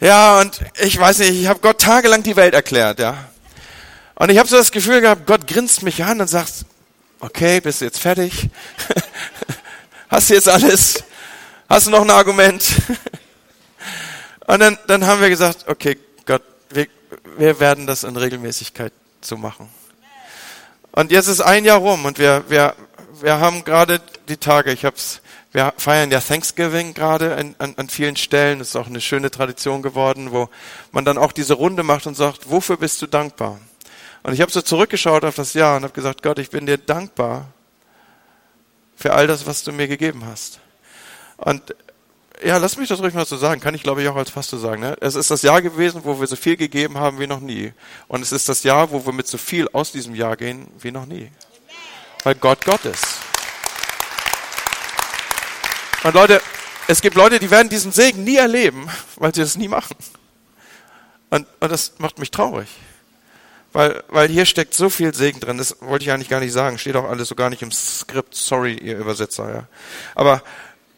[0.00, 3.28] ja, und ich weiß nicht, ich habe Gott tagelang die Welt erklärt, ja.
[4.14, 6.64] Und ich habe so das Gefühl gehabt, Gott grinst mich an und sagt,
[7.20, 8.48] okay, bist du jetzt fertig?
[10.08, 11.04] Hast du jetzt alles?
[11.68, 12.64] Hast du noch ein Argument?
[14.46, 16.86] Und dann, dann haben wir gesagt, okay, Gott, wir,
[17.36, 19.68] wir werden das in Regelmäßigkeit so machen.
[20.92, 22.74] Und jetzt ist ein Jahr rum und wir, wir,
[23.20, 25.20] wir haben gerade die Tage, ich hab's,
[25.52, 28.58] wir feiern ja Thanksgiving gerade an, an, an vielen Stellen.
[28.60, 30.48] Das ist auch eine schöne Tradition geworden, wo
[30.90, 33.60] man dann auch diese Runde macht und sagt, wofür bist du dankbar?
[34.22, 36.78] Und ich habe so zurückgeschaut auf das Jahr und habe gesagt, Gott, ich bin dir
[36.78, 37.52] dankbar
[38.98, 40.58] für all das, was du mir gegeben hast.
[41.36, 41.74] Und
[42.42, 44.58] ja, lass mich das ruhig mal so sagen, kann ich glaube ich auch als Pastor
[44.58, 44.82] sagen.
[44.82, 44.96] Ne?
[45.00, 47.72] Es ist das Jahr gewesen, wo wir so viel gegeben haben wie noch nie.
[48.08, 50.90] Und es ist das Jahr, wo wir mit so viel aus diesem Jahr gehen wie
[50.90, 51.30] noch nie.
[52.24, 53.04] Weil Gott Gott ist.
[56.02, 56.40] Und Leute,
[56.88, 59.96] es gibt Leute, die werden diesen Segen nie erleben, weil sie das nie machen.
[61.30, 62.68] Und, und das macht mich traurig.
[63.72, 66.78] Weil, weil hier steckt so viel Segen drin, das wollte ich eigentlich gar nicht sagen,
[66.78, 69.68] steht auch alles so gar nicht im Skript, sorry, ihr Übersetzer, ja.
[70.14, 70.42] Aber,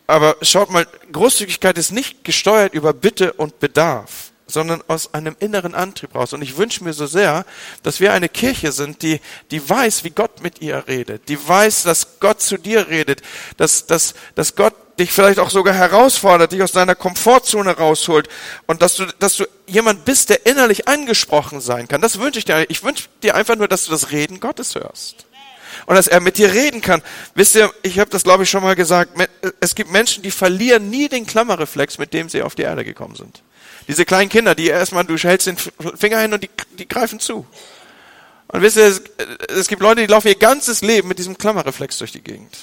[0.07, 5.75] aber schaut mal, Großzügigkeit ist nicht gesteuert über Bitte und Bedarf, sondern aus einem inneren
[5.75, 6.33] Antrieb raus.
[6.33, 7.45] Und ich wünsche mir so sehr,
[7.83, 11.85] dass wir eine Kirche sind, die, die weiß, wie Gott mit ihr redet, die weiß,
[11.85, 13.23] dass Gott zu dir redet,
[13.57, 18.29] dass, dass, dass Gott dich vielleicht auch sogar herausfordert, dich aus deiner Komfortzone rausholt
[18.67, 22.01] und dass du, dass du jemand bist, der innerlich angesprochen sein kann.
[22.01, 22.67] Das wünsche ich dir.
[22.69, 25.27] Ich wünsche dir einfach nur, dass du das Reden Gottes hörst.
[25.87, 27.03] Und dass er mit dir reden kann.
[27.35, 29.13] Wisst ihr, ich habe das glaube ich schon mal gesagt,
[29.61, 33.17] es gibt Menschen, die verlieren nie den Klammerreflex, mit dem sie auf die Erde gekommen
[33.17, 33.43] sind.
[33.89, 37.47] Diese kleinen Kinder, die erstmal, du hältst den Finger hin und die, die greifen zu.
[38.49, 39.03] Und wisst ihr, es,
[39.49, 42.57] es gibt Leute, die laufen ihr ganzes Leben mit diesem Klammerreflex durch die Gegend.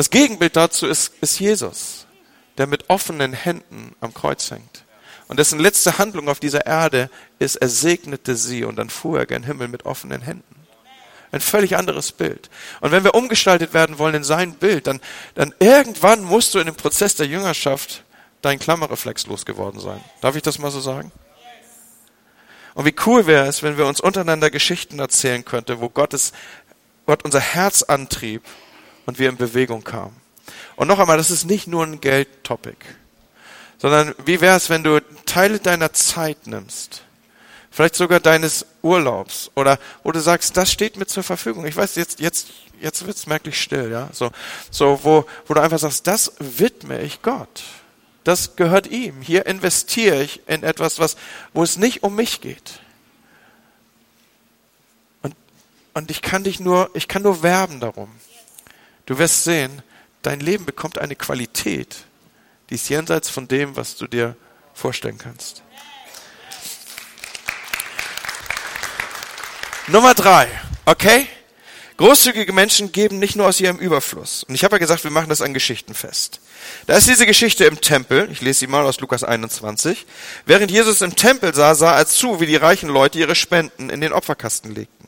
[0.00, 2.06] Das Gegenbild dazu ist, ist Jesus,
[2.56, 4.86] der mit offenen Händen am Kreuz hängt.
[5.28, 9.26] Und dessen letzte Handlung auf dieser Erde ist, er segnete sie und dann fuhr er
[9.26, 10.56] gen Himmel mit offenen Händen.
[11.32, 12.48] Ein völlig anderes Bild.
[12.80, 15.02] Und wenn wir umgestaltet werden wollen in sein Bild, dann,
[15.34, 18.02] dann irgendwann musst du in dem Prozess der Jüngerschaft
[18.40, 20.02] dein Klammerreflex losgeworden sein.
[20.22, 21.12] Darf ich das mal so sagen?
[22.72, 26.32] Und wie cool wäre es, wenn wir uns untereinander Geschichten erzählen könnten, wo Gottes,
[27.04, 28.42] Gott unser Herz antrieb
[29.06, 30.16] und wir in Bewegung kamen.
[30.76, 32.76] Und noch einmal, das ist nicht nur ein Geldtopic,
[33.78, 37.02] sondern wie wäre es, wenn du Teile deiner Zeit nimmst,
[37.70, 41.66] vielleicht sogar deines Urlaubs oder wo du sagst, das steht mir zur Verfügung.
[41.66, 42.48] Ich weiß, jetzt, jetzt,
[42.80, 44.30] jetzt wird's merklich still, ja, so,
[44.70, 47.62] so, wo, wo du einfach sagst, das widme ich Gott.
[48.24, 49.22] Das gehört ihm.
[49.22, 51.16] Hier investiere ich in etwas, was,
[51.54, 52.80] wo es nicht um mich geht.
[55.22, 55.34] Und,
[55.94, 58.10] und ich kann dich nur, ich kann nur werben darum.
[59.10, 59.82] Du wirst sehen,
[60.22, 61.96] dein Leben bekommt eine Qualität,
[62.68, 64.36] die ist jenseits von dem, was du dir
[64.72, 65.64] vorstellen kannst.
[69.88, 70.46] Nummer drei,
[70.84, 71.26] okay?
[71.96, 74.44] Großzügige Menschen geben nicht nur aus ihrem Überfluss.
[74.44, 76.40] Und ich habe ja gesagt, wir machen das an Geschichten fest.
[76.86, 78.28] Da ist diese Geschichte im Tempel.
[78.30, 80.06] Ich lese sie mal aus Lukas 21.
[80.46, 84.00] Während Jesus im Tempel sah, sah er zu, wie die reichen Leute ihre Spenden in
[84.00, 84.99] den Opferkasten legten.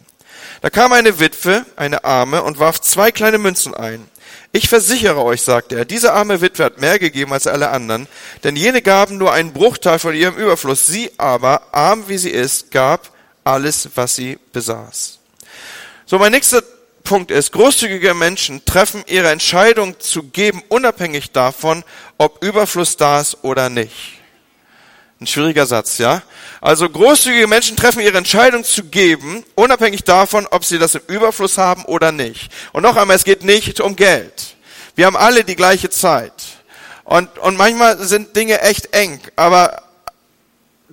[0.63, 4.09] Da kam eine Witwe, eine Arme, und warf zwei kleine Münzen ein.
[4.53, 8.07] Ich versichere euch, sagte er, diese arme Witwe hat mehr gegeben als alle anderen,
[8.45, 10.87] denn jene gaben nur einen Bruchteil von ihrem Überfluss.
[10.87, 13.11] Sie aber, arm wie sie ist, gab
[13.43, 15.19] alles, was sie besaß.
[16.07, 16.63] So, mein nächster
[17.03, 21.83] Punkt ist, großzügige Menschen treffen ihre Entscheidung zu geben, unabhängig davon,
[22.19, 24.22] ob Überfluss da ist oder nicht.
[25.23, 26.23] Ein schwieriger Satz, ja?
[26.61, 31.59] Also großzügige Menschen treffen ihre Entscheidung zu geben, unabhängig davon, ob sie das im Überfluss
[31.59, 32.51] haben oder nicht.
[32.73, 34.57] Und noch einmal, es geht nicht um Geld.
[34.95, 36.33] Wir haben alle die gleiche Zeit.
[37.05, 39.83] Und, und manchmal sind Dinge echt eng, aber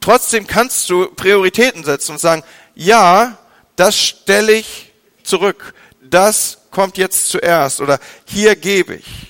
[0.01, 2.43] trotzdem kannst du Prioritäten setzen und sagen,
[2.75, 3.37] ja,
[3.75, 4.91] das stelle ich
[5.23, 5.73] zurück
[6.09, 9.28] das kommt jetzt zuerst oder hier gebe ich.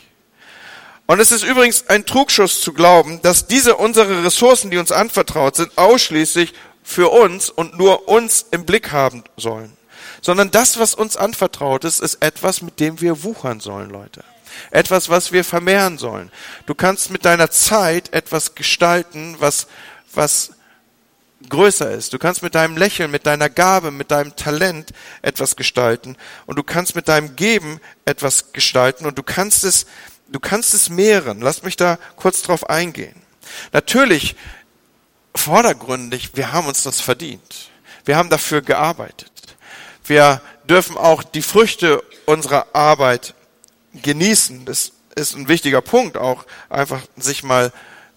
[1.10, 5.56] Und es ist übrigens ein Trugschuss zu glauben, dass diese unsere Ressourcen, die uns anvertraut
[5.56, 9.76] sind, ausschließlich für uns und nur uns im Blick haben sollen.
[10.22, 14.24] Sondern das, was uns anvertraut ist, ist etwas, mit dem wir wuchern sollen, Leute.
[14.70, 16.32] Etwas, was wir vermehren sollen.
[16.68, 19.66] Du kannst mit deiner Zeit etwas gestalten, was,
[20.14, 20.52] was
[21.50, 22.14] größer ist.
[22.14, 24.92] Du kannst mit deinem Lächeln, mit deiner Gabe, mit deinem Talent
[25.24, 29.88] etwas gestalten und du kannst mit deinem Geben etwas gestalten und du kannst es,
[30.32, 31.42] du kannst es mehren.
[31.42, 33.16] Lass mich da kurz drauf eingehen.
[33.72, 34.36] Natürlich,
[35.36, 37.70] vordergründig, wir haben uns das verdient.
[38.06, 39.32] Wir haben dafür gearbeitet.
[40.04, 43.34] Wir dürfen auch die Früchte unserer Arbeit
[43.94, 44.66] genießen.
[44.66, 47.72] Das ist ein wichtiger Punkt, auch einfach sich mal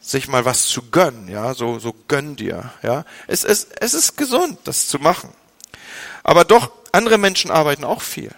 [0.04, 3.04] sich mal was zu gönnen, ja, so, so gönn dir, ja.
[3.28, 5.30] Es, es, es ist gesund, das zu machen.
[6.24, 8.32] Aber doch, andere Menschen arbeiten auch viel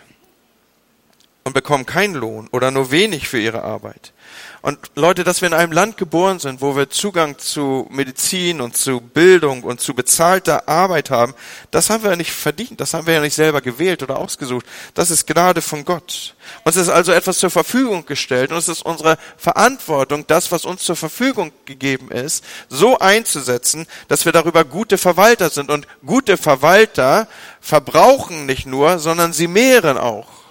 [1.44, 4.14] und bekommen keinen Lohn oder nur wenig für ihre Arbeit.
[4.62, 8.74] Und Leute, dass wir in einem Land geboren sind, wo wir Zugang zu Medizin und
[8.74, 11.34] zu Bildung und zu bezahlter Arbeit haben,
[11.70, 14.64] das haben wir ja nicht verdient, das haben wir ja nicht selber gewählt oder ausgesucht.
[14.94, 16.34] Das ist Gnade von Gott.
[16.64, 20.82] Uns ist also etwas zur Verfügung gestellt und es ist unsere Verantwortung, das, was uns
[20.82, 25.70] zur Verfügung gegeben ist, so einzusetzen, dass wir darüber gute Verwalter sind.
[25.70, 27.28] Und gute Verwalter
[27.60, 30.43] verbrauchen nicht nur, sondern sie mehren auch.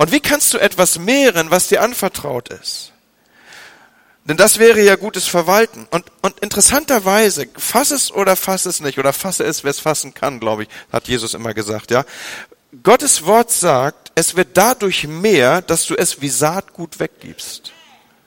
[0.00, 2.92] Und wie kannst du etwas mehren, was dir anvertraut ist?
[4.24, 5.86] Denn das wäre ja gutes Verwalten.
[5.90, 10.14] Und, und interessanterweise, fass es oder fass es nicht, oder fasse es, wer es fassen
[10.14, 12.06] kann, glaube ich, hat Jesus immer gesagt, ja.
[12.82, 17.72] Gottes Wort sagt, es wird dadurch mehr, dass du es wie Saatgut weggibst.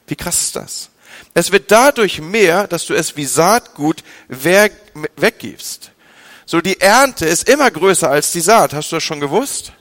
[0.05, 0.89] Wie krass ist das?
[1.33, 5.89] Es wird dadurch mehr, dass du es wie Saatgut weggibst.
[6.45, 8.75] So, die Ernte ist immer größer als die Saat.
[8.75, 9.73] Hast du das schon gewusst?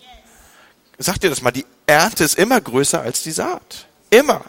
[0.97, 3.87] Sag dir das mal, die Ernte ist immer größer als die Saat.
[4.11, 4.45] Immer.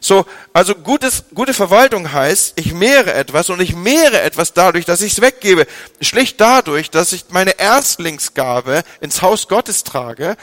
[0.00, 5.00] So, also gutes, gute Verwaltung heißt, ich mehre etwas und ich mehre etwas dadurch, dass
[5.00, 5.66] ich es weggebe.
[6.02, 10.36] Schlicht dadurch, dass ich meine Erstlingsgabe ins Haus Gottes trage,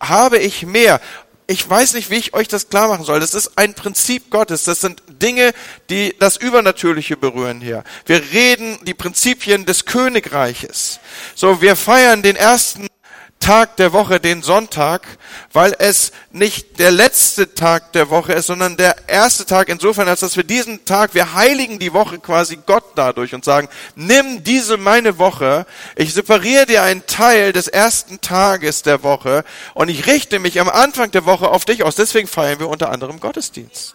[0.00, 1.00] habe ich mehr.
[1.48, 3.18] Ich weiß nicht, wie ich euch das klar machen soll.
[3.18, 4.64] Das ist ein Prinzip Gottes.
[4.64, 5.52] Das sind Dinge,
[5.90, 7.82] die das Übernatürliche berühren hier.
[8.06, 11.00] Wir reden die Prinzipien des Königreiches.
[11.34, 12.86] So, wir feiern den ersten
[13.40, 15.06] Tag der Woche, den Sonntag,
[15.52, 20.20] weil es nicht der letzte Tag der Woche ist, sondern der erste Tag insofern, als
[20.20, 24.76] dass wir diesen Tag, wir heiligen die Woche quasi Gott dadurch und sagen, nimm diese
[24.76, 30.38] meine Woche, ich separiere dir einen Teil des ersten Tages der Woche und ich richte
[30.38, 31.94] mich am Anfang der Woche auf dich aus.
[31.94, 33.94] Deswegen feiern wir unter anderem Gottesdienst.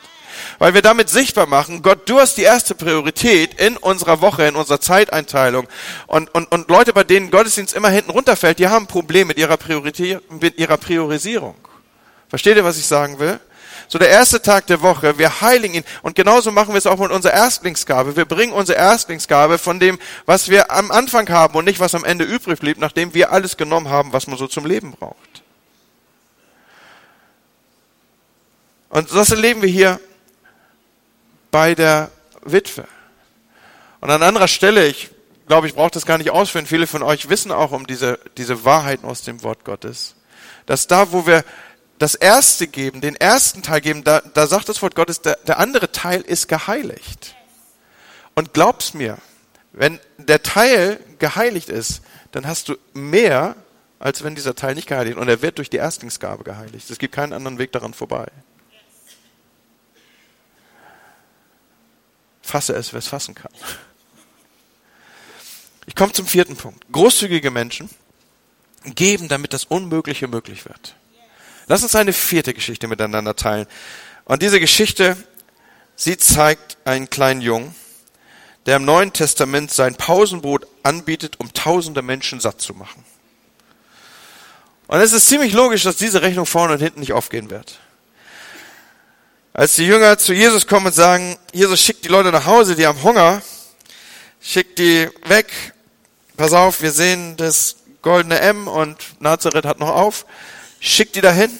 [0.63, 4.55] Weil wir damit sichtbar machen, Gott, du hast die erste Priorität in unserer Woche, in
[4.55, 5.67] unserer Zeiteinteilung.
[6.07, 9.37] Und, und, und Leute, bei denen Gottesdienst immer hinten runterfällt, die haben ein Problem mit
[9.37, 11.55] ihrer, Priorität, mit ihrer Priorisierung.
[12.29, 13.41] Versteht ihr, was ich sagen will?
[13.89, 15.83] So der erste Tag der Woche, wir heiligen ihn.
[16.01, 18.15] Und genauso machen wir es auch mit unserer Erstlingsgabe.
[18.15, 22.05] Wir bringen unsere Erstlingsgabe von dem, was wir am Anfang haben und nicht, was am
[22.05, 25.43] Ende übrig blieb, nachdem wir alles genommen haben, was man so zum Leben braucht.
[28.87, 29.99] Und das erleben wir hier
[31.53, 32.09] bei der
[32.41, 32.87] Witwe.
[34.01, 35.11] Und an anderer Stelle, ich
[35.47, 38.65] glaube, ich brauche das gar nicht ausführen, viele von euch wissen auch um diese, diese
[38.65, 40.15] Wahrheiten aus dem Wort Gottes,
[40.65, 41.45] dass da, wo wir
[41.99, 45.59] das Erste geben, den ersten Teil geben, da, da sagt das Wort Gottes, der, der
[45.59, 47.35] andere Teil ist geheiligt.
[48.33, 49.19] Und glaub's mir,
[49.73, 53.55] wenn der Teil geheiligt ist, dann hast du mehr,
[53.99, 55.21] als wenn dieser Teil nicht geheiligt ist.
[55.21, 56.89] Und er wird durch die Erstlingsgabe geheiligt.
[56.89, 58.25] Es gibt keinen anderen Weg daran vorbei.
[62.43, 63.51] Fasse es, wer es fassen kann.
[65.87, 66.85] Ich komme zum vierten Punkt.
[66.91, 67.89] Großzügige Menschen
[68.83, 70.95] geben, damit das Unmögliche möglich wird.
[71.67, 73.65] Lass uns eine vierte Geschichte miteinander teilen.
[74.25, 75.17] Und diese Geschichte,
[75.95, 77.73] sie zeigt einen kleinen Jungen,
[78.65, 83.03] der im Neuen Testament sein Pausenbrot anbietet, um tausende Menschen satt zu machen.
[84.87, 87.79] Und es ist ziemlich logisch, dass diese Rechnung vorne und hinten nicht aufgehen wird.
[89.55, 92.87] Als die Jünger zu Jesus kommen und sagen, Jesus schickt die Leute nach Hause, die
[92.87, 93.43] haben Hunger,
[94.41, 95.45] schickt die weg,
[96.35, 100.25] pass auf, wir sehen das goldene M und Nazareth hat noch auf,
[100.79, 101.51] schickt die dahin.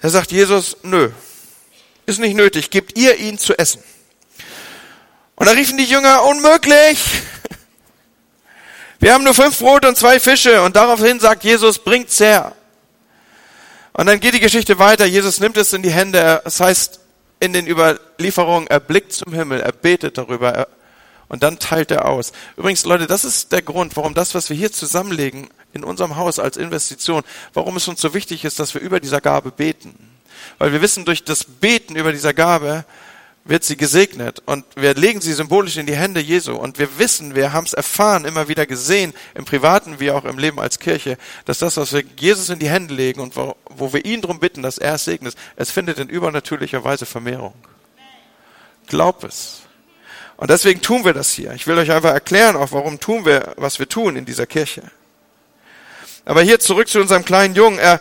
[0.00, 1.10] Da sagt Jesus, nö,
[2.06, 3.82] ist nicht nötig, gebt ihr ihnen zu essen.
[5.34, 7.00] Und da riefen die Jünger, unmöglich!
[9.00, 12.54] Wir haben nur fünf Brote und zwei Fische und daraufhin sagt Jesus, bringt's her.
[13.96, 15.06] Und dann geht die Geschichte weiter.
[15.06, 16.40] Jesus nimmt es in die Hände.
[16.44, 17.00] Das heißt,
[17.38, 20.68] in den Überlieferungen, er blickt zum Himmel, er betet darüber er,
[21.28, 22.32] und dann teilt er aus.
[22.56, 26.38] Übrigens, Leute, das ist der Grund, warum das, was wir hier zusammenlegen in unserem Haus
[26.38, 29.94] als Investition, warum es uns so wichtig ist, dass wir über dieser Gabe beten.
[30.58, 32.84] Weil wir wissen, durch das Beten über dieser Gabe
[33.44, 37.34] wird sie gesegnet und wir legen sie symbolisch in die Hände Jesu und wir wissen,
[37.34, 41.18] wir haben es erfahren, immer wieder gesehen, im Privaten wie auch im Leben als Kirche,
[41.44, 44.40] dass das, was wir Jesus in die Hände legen und wo, wo wir ihn darum
[44.40, 47.54] bitten, dass er es segnet, es findet in übernatürlicher Weise Vermehrung.
[48.86, 49.60] Glaub es.
[50.36, 51.52] Und deswegen tun wir das hier.
[51.52, 54.82] Ich will euch einfach erklären, auch warum tun wir, was wir tun in dieser Kirche.
[56.24, 57.78] Aber hier zurück zu unserem kleinen Jungen.
[57.78, 58.00] Er,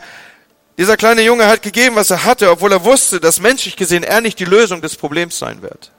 [0.77, 4.21] dieser kleine Junge hat gegeben, was er hatte, obwohl er wusste, dass menschlich gesehen er
[4.21, 5.91] nicht die Lösung des Problems sein wird.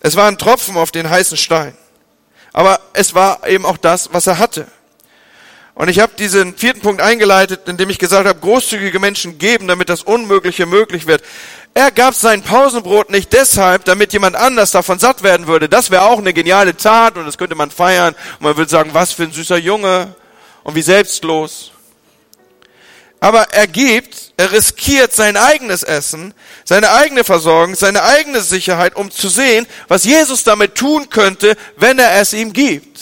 [0.00, 1.76] Es war ein Tropfen auf den heißen Stein.
[2.52, 4.66] Aber es war eben auch das, was er hatte.
[5.74, 9.90] Und ich habe diesen vierten Punkt eingeleitet, indem ich gesagt habe, großzügige Menschen geben, damit
[9.90, 11.22] das Unmögliche möglich wird.
[11.74, 15.68] Er gab sein Pausenbrot nicht deshalb, damit jemand anders davon satt werden würde.
[15.68, 18.14] Das wäre auch eine geniale Tat und das könnte man feiern.
[18.38, 20.14] Und man würde sagen, was für ein süßer Junge
[20.62, 21.72] und wie selbstlos
[23.20, 29.10] aber er gibt, er riskiert sein eigenes Essen, seine eigene Versorgung, seine eigene Sicherheit, um
[29.10, 33.00] zu sehen, was Jesus damit tun könnte, wenn er es ihm gibt.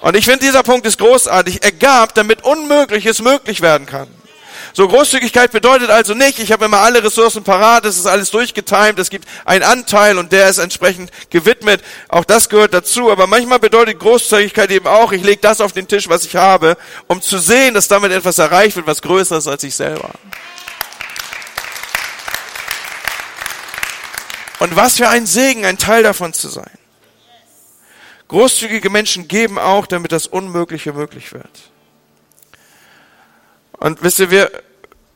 [0.00, 1.62] Und ich finde, dieser Punkt ist großartig.
[1.62, 4.08] Er gab, damit Unmögliches möglich werden kann.
[4.72, 8.98] So Großzügigkeit bedeutet also nicht, ich habe immer alle Ressourcen parat, es ist alles durchgetimt,
[8.98, 11.82] es gibt einen Anteil und der ist entsprechend gewidmet.
[12.08, 13.10] Auch das gehört dazu.
[13.10, 16.76] Aber manchmal bedeutet Großzügigkeit eben auch, ich lege das auf den Tisch, was ich habe,
[17.08, 20.10] um zu sehen, dass damit etwas erreicht wird, was größer ist als ich selber.
[24.60, 26.70] Und was für ein Segen, ein Teil davon zu sein.
[28.28, 31.69] Großzügige Menschen geben auch, damit das Unmögliche möglich wird.
[33.80, 34.50] Und wisst ihr, wir,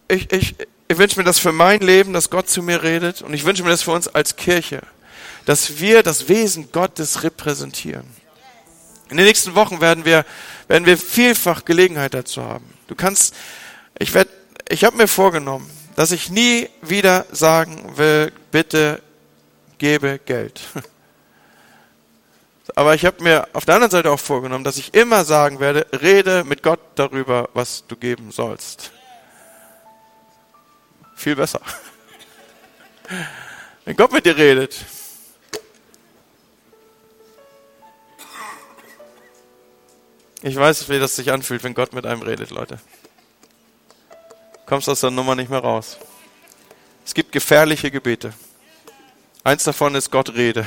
[0.08, 0.56] ich, ich,
[0.88, 3.22] ich wünsche mir das für mein Leben, dass Gott zu mir redet.
[3.22, 4.80] Und ich wünsche mir das für uns als Kirche,
[5.44, 8.06] dass wir das Wesen Gottes repräsentieren.
[9.10, 10.24] In den nächsten Wochen werden wir,
[10.66, 12.64] werden wir vielfach Gelegenheit dazu haben.
[12.88, 13.34] Du kannst,
[13.98, 14.30] ich werde,
[14.68, 19.02] ich habe mir vorgenommen, dass ich nie wieder sagen will, bitte
[19.78, 20.60] gebe Geld.
[22.74, 25.86] Aber ich habe mir auf der anderen Seite auch vorgenommen, dass ich immer sagen werde,
[26.00, 28.92] rede mit Gott darüber, was du geben sollst.
[31.14, 31.60] Viel besser.
[33.84, 34.76] Wenn Gott mit dir redet.
[40.42, 42.78] Ich weiß, wie das sich anfühlt, wenn Gott mit einem redet, Leute.
[44.66, 45.96] Kommst aus der Nummer nicht mehr raus.
[47.04, 48.34] Es gibt gefährliche Gebete.
[49.42, 50.66] Eins davon ist Gott rede.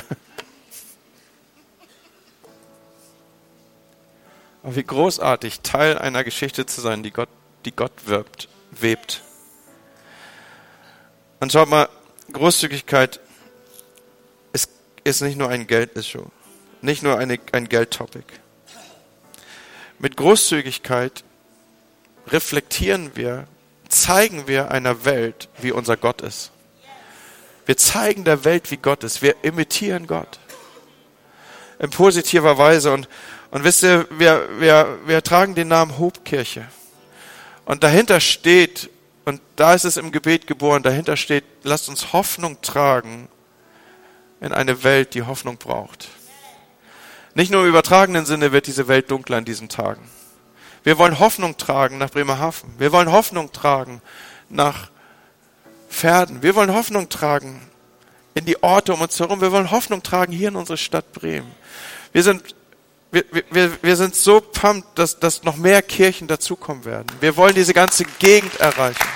[4.68, 7.30] Aber wie großartig, Teil einer Geschichte zu sein, die Gott,
[7.64, 9.22] die Gott wirbt, webt.
[11.40, 11.88] Und schaut mal,
[12.30, 13.18] Großzügigkeit
[14.52, 14.68] ist,
[15.04, 16.26] ist nicht nur ein Geldissue,
[16.82, 18.26] nicht nur eine, ein Geldtopic.
[20.00, 21.24] Mit Großzügigkeit
[22.26, 23.48] reflektieren wir,
[23.88, 26.50] zeigen wir einer Welt, wie unser Gott ist.
[27.64, 29.22] Wir zeigen der Welt, wie Gott ist.
[29.22, 30.38] Wir imitieren Gott.
[31.78, 32.92] In positiver Weise.
[32.92, 33.08] Und,
[33.50, 36.66] und wisst ihr, wir, wir, wir tragen den Namen Hobkirche.
[37.64, 38.90] Und dahinter steht,
[39.24, 43.28] und da ist es im Gebet geboren, dahinter steht, lasst uns Hoffnung tragen
[44.40, 46.08] in eine Welt, die Hoffnung braucht.
[47.34, 50.08] Nicht nur im übertragenen Sinne wird diese Welt dunkler in diesen Tagen.
[50.82, 52.70] Wir wollen Hoffnung tragen nach Bremerhaven.
[52.78, 54.00] Wir wollen Hoffnung tragen
[54.48, 54.90] nach
[55.90, 56.42] Pferden.
[56.42, 57.60] Wir wollen Hoffnung tragen
[58.34, 59.40] in die Orte um uns herum.
[59.40, 61.50] Wir wollen Hoffnung tragen hier in unsere Stadt Bremen.
[62.12, 62.54] Wir sind
[63.10, 67.06] wir, wir, wir sind so pumped, dass, dass noch mehr Kirchen dazukommen werden.
[67.20, 69.06] Wir wollen diese ganze Gegend erreichen.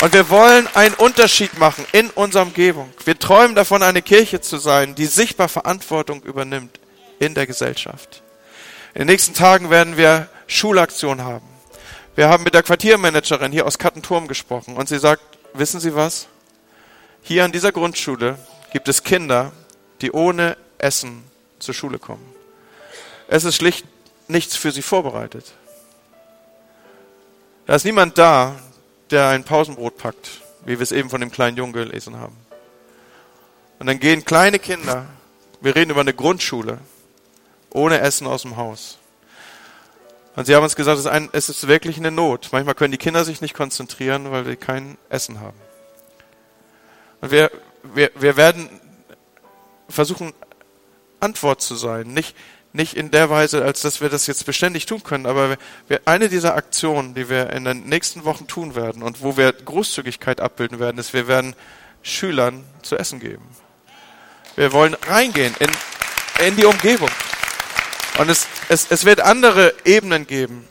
[0.00, 2.90] Und wir wollen einen Unterschied machen in unserer Umgebung.
[3.04, 6.78] Wir träumen davon, eine Kirche zu sein, die sichtbar Verantwortung übernimmt
[7.18, 8.22] in der Gesellschaft.
[8.94, 11.46] In den nächsten Tagen werden wir Schulaktion haben.
[12.14, 15.22] Wir haben mit der Quartiermanagerin hier aus Kattenturm gesprochen und sie sagt,
[15.54, 16.26] wissen Sie was?
[17.22, 18.38] Hier an dieser Grundschule
[18.72, 19.52] gibt es Kinder,
[20.00, 21.24] die ohne Essen
[21.58, 22.37] zur Schule kommen.
[23.28, 23.86] Es ist schlicht
[24.26, 25.52] nichts für sie vorbereitet.
[27.66, 28.58] Da ist niemand da,
[29.10, 32.36] der ein Pausenbrot packt, wie wir es eben von dem kleinen Jungen gelesen haben.
[33.78, 35.06] Und dann gehen kleine Kinder,
[35.60, 36.78] wir reden über eine Grundschule,
[37.70, 38.98] ohne Essen aus dem Haus.
[40.34, 40.98] Und sie haben uns gesagt,
[41.32, 42.48] es ist wirklich eine Not.
[42.52, 45.58] Manchmal können die Kinder sich nicht konzentrieren, weil sie kein Essen haben.
[47.20, 47.50] Und wir,
[47.82, 48.70] wir, wir werden
[49.88, 50.32] versuchen,
[51.20, 52.06] Antwort zu sein.
[52.08, 52.34] Nicht,
[52.72, 55.56] nicht in der Weise, als dass wir das jetzt beständig tun können, aber
[55.88, 59.52] wir, eine dieser Aktionen, die wir in den nächsten Wochen tun werden und wo wir
[59.52, 61.54] Großzügigkeit abbilden werden, ist, wir werden
[62.02, 63.44] Schülern zu essen geben.
[64.56, 65.70] Wir wollen reingehen in,
[66.46, 67.10] in die Umgebung.
[68.18, 70.66] Und es, es, es wird andere Ebenen geben.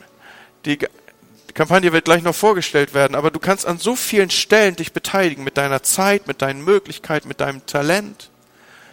[0.66, 4.76] Die, die Kampagne wird gleich noch vorgestellt werden, aber du kannst an so vielen Stellen
[4.76, 8.30] dich beteiligen mit deiner Zeit, mit deinen Möglichkeiten, mit deinem Talent.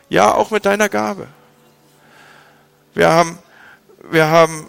[0.09, 1.27] Ja, auch mit deiner Gabe.
[2.95, 3.39] Wir haben,
[4.11, 4.67] wir haben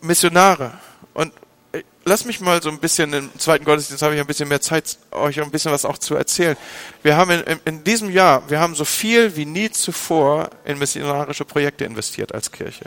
[0.00, 0.72] Missionare.
[1.12, 1.32] Und
[1.72, 4.62] äh, lass mich mal so ein bisschen, im zweiten Gottesdienst habe ich ein bisschen mehr
[4.62, 6.56] Zeit, euch ein bisschen was auch zu erzählen.
[7.02, 11.44] Wir haben in, in diesem Jahr, wir haben so viel wie nie zuvor in missionarische
[11.44, 12.86] Projekte investiert als Kirche.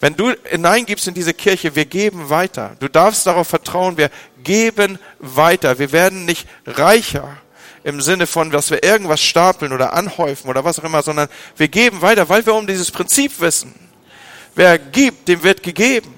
[0.00, 2.76] Wenn du hineingibst in diese Kirche, wir geben weiter.
[2.80, 4.10] Du darfst darauf vertrauen, wir
[4.42, 5.78] geben weiter.
[5.78, 7.36] Wir werden nicht reicher
[7.84, 11.68] im Sinne von, dass wir irgendwas stapeln oder anhäufen oder was auch immer, sondern wir
[11.68, 13.74] geben weiter, weil wir um dieses Prinzip wissen.
[14.54, 16.14] Wer gibt, dem wird gegeben.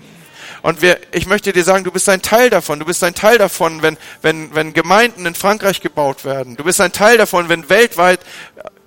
[0.63, 2.79] Und wir, ich möchte dir sagen, du bist ein Teil davon.
[2.79, 6.57] Du bist ein Teil davon, wenn, wenn, wenn Gemeinden in Frankreich gebaut werden.
[6.57, 8.21] Du bist ein Teil davon, wenn weltweit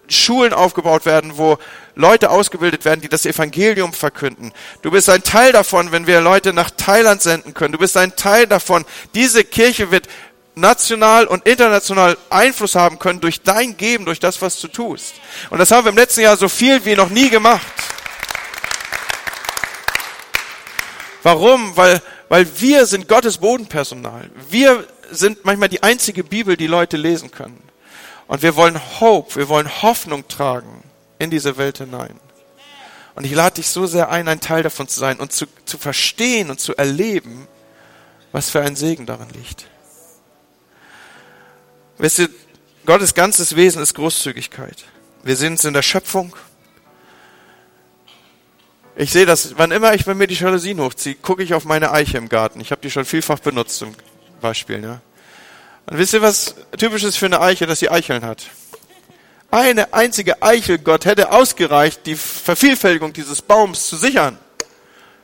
[0.08, 1.58] Schulen aufgebaut werden, wo
[1.96, 4.52] Leute ausgebildet werden, die das Evangelium verkünden.
[4.82, 7.72] Du bist ein Teil davon, wenn wir Leute nach Thailand senden können.
[7.72, 8.86] Du bist ein Teil davon.
[9.16, 10.08] Diese Kirche wird
[10.56, 15.16] national und international Einfluss haben können durch dein Geben, durch das, was du tust.
[15.50, 17.66] Und das haben wir im letzten Jahr so viel wie noch nie gemacht.
[21.24, 21.76] Warum?
[21.76, 24.30] Weil, weil wir sind Gottes Bodenpersonal.
[24.50, 27.62] Wir sind manchmal die einzige Bibel, die Leute lesen können.
[28.28, 30.84] Und wir wollen Hope, wir wollen Hoffnung tragen
[31.20, 32.20] in diese Welt hinein.
[33.16, 35.78] Und ich lade dich so sehr ein, ein Teil davon zu sein und zu, zu
[35.78, 37.48] verstehen und zu erleben,
[38.32, 39.68] was für ein Segen darin liegt.
[41.98, 42.30] Wisst ihr,
[42.86, 44.84] Gottes ganzes Wesen ist Großzügigkeit.
[45.24, 46.36] Wir sind in der Schöpfung.
[48.96, 51.92] Ich sehe das, wann immer ich bei mir die Jalousien hochziehe, gucke ich auf meine
[51.92, 52.60] Eiche im Garten.
[52.60, 53.96] Ich habe die schon vielfach benutzt zum
[54.42, 54.84] Beispiel.
[54.84, 55.02] Ja.
[55.86, 58.44] Und wisst ihr, was typisch ist für eine Eiche, dass sie Eicheln hat?
[59.50, 64.38] Eine einzige Eichel, Gott hätte ausgereicht, die Vervielfältigung dieses Baums zu sichern.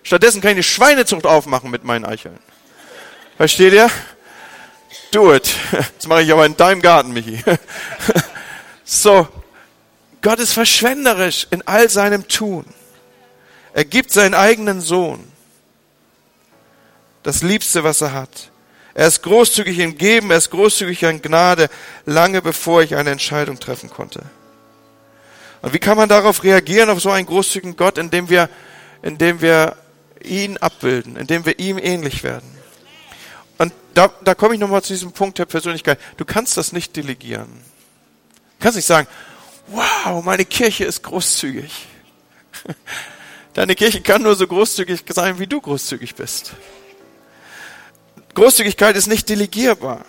[0.03, 2.39] Stattdessen kann ich eine Schweinezucht aufmachen mit meinen Eicheln.
[3.37, 3.89] Versteht ihr?
[5.11, 5.55] Do it.
[5.97, 7.43] Das mache ich aber in deinem Garten, Michi.
[8.91, 9.27] So,
[10.23, 12.65] Gott ist verschwenderisch in all seinem Tun.
[13.73, 15.31] Er gibt seinen eigenen Sohn.
[17.21, 18.51] Das Liebste, was er hat.
[18.95, 21.69] Er ist großzügig im Geben, er ist großzügig in Gnade,
[22.05, 24.23] lange bevor ich eine Entscheidung treffen konnte.
[25.61, 28.49] Und wie kann man darauf reagieren, auf so einen großzügigen Gott, indem wir,
[29.01, 29.75] indem wir
[30.23, 32.58] ihn abbilden, indem wir ihm ähnlich werden?
[33.99, 35.99] Da, da komme ich nochmal zu diesem Punkt der Persönlichkeit.
[36.15, 37.49] Du kannst das nicht delegieren.
[37.51, 39.09] Du kannst nicht sagen,
[39.67, 41.85] wow, meine Kirche ist großzügig.
[43.53, 46.53] Deine Kirche kann nur so großzügig sein, wie du großzügig bist.
[48.35, 50.05] Großzügigkeit ist nicht delegierbar.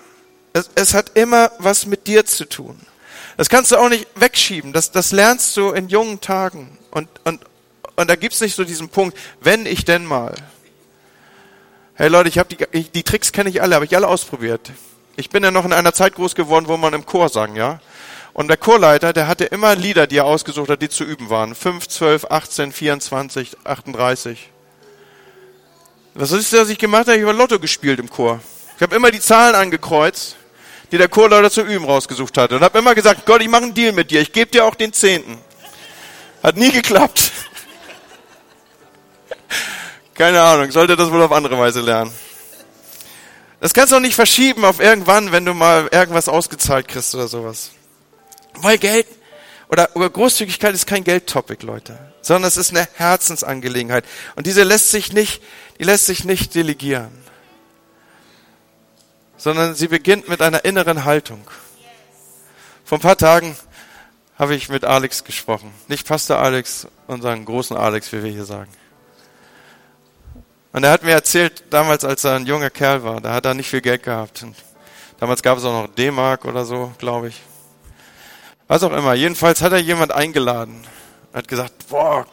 [0.53, 2.78] Es, es, hat immer was mit dir zu tun.
[3.38, 4.72] Das kannst du auch nicht wegschieben.
[4.72, 6.78] Das, das lernst du in jungen Tagen.
[6.93, 7.41] Und, und,
[7.97, 10.36] und da gibt's nicht so diesen Punkt, wenn ich denn mal.
[12.01, 14.70] Hey Leute, ich habe die, die Tricks kenne ich alle, habe ich alle ausprobiert.
[15.16, 17.78] Ich bin ja noch in einer Zeit groß geworden, wo man im Chor sang, ja.
[18.32, 21.55] Und der Chorleiter, der hatte immer Lieder, die er ausgesucht hat, die zu üben waren.
[21.55, 24.48] 5, 12, 18, 24, 38.
[26.14, 27.18] Was ist das, was ich gemacht habe?
[27.18, 28.40] Ich habe Lotto gespielt im Chor.
[28.76, 30.36] Ich habe immer die Zahlen angekreuzt,
[30.92, 32.57] die der Chorleiter zu üben rausgesucht hatte.
[32.57, 34.22] Und habe immer gesagt, Gott, ich mache einen Deal mit dir.
[34.22, 35.36] Ich gebe dir auch den Zehnten.
[36.42, 37.30] Hat nie geklappt.
[40.21, 42.12] Keine Ahnung, sollte das wohl auf andere Weise lernen.
[43.59, 47.27] Das kannst du auch nicht verschieben auf irgendwann, wenn du mal irgendwas ausgezahlt kriegst oder
[47.27, 47.71] sowas.
[48.57, 49.07] Weil Geld
[49.71, 54.05] oder, Großzügigkeit ist kein Geldtopic, Leute, sondern es ist eine Herzensangelegenheit.
[54.37, 55.41] Und diese lässt sich nicht,
[55.79, 57.12] die lässt sich nicht delegieren.
[59.39, 61.49] Sondern sie beginnt mit einer inneren Haltung.
[62.85, 63.57] Vor ein paar Tagen
[64.39, 65.73] habe ich mit Alex gesprochen.
[65.89, 68.71] Nicht Pastor Alex, unseren großen Alex, wie wir hier sagen.
[70.73, 73.55] Und er hat mir erzählt, damals, als er ein junger Kerl war, da hat er
[73.55, 74.43] nicht viel Geld gehabt.
[74.43, 74.55] Und
[75.18, 77.43] damals gab es auch noch D-Mark oder so, glaube ich.
[78.68, 79.14] Was auch immer.
[79.14, 80.85] Jedenfalls hat er jemand eingeladen.
[81.33, 82.25] Er hat gesagt, boah,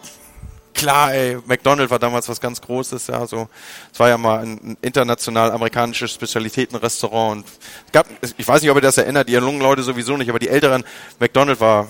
[0.76, 3.50] klar, ey, McDonald's war damals was ganz Großes, ja, so.
[3.92, 7.38] Es war ja mal ein international amerikanisches Spezialitätenrestaurant.
[7.38, 7.48] Und
[7.88, 10.38] es gab, ich weiß nicht, ob ihr das erinnert, die jungen Leute sowieso nicht, aber
[10.38, 10.84] die älteren,
[11.20, 11.88] McDonald's war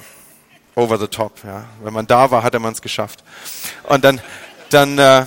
[0.76, 1.66] over the top, ja.
[1.84, 3.24] Wenn man da war, hatte man es geschafft.
[3.84, 4.22] Und dann,
[4.70, 5.26] dann äh,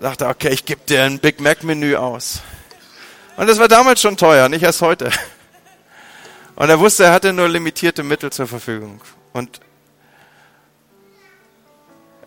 [0.00, 2.42] dachte okay, ich gebe dir ein Big Mac Menü aus.
[3.36, 5.10] Und das war damals schon teuer, nicht erst heute.
[6.56, 9.00] Und er wusste, er hatte nur limitierte Mittel zur Verfügung.
[9.32, 9.60] Und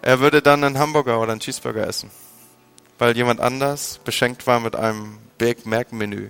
[0.01, 2.11] er würde dann einen Hamburger oder einen Cheeseburger essen,
[2.99, 6.29] weil jemand anders beschenkt war mit einem Big Mac Menü.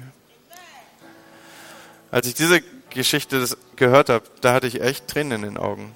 [2.11, 5.93] Als ich diese Geschichte gehört habe, da hatte ich echt Tränen in den Augen,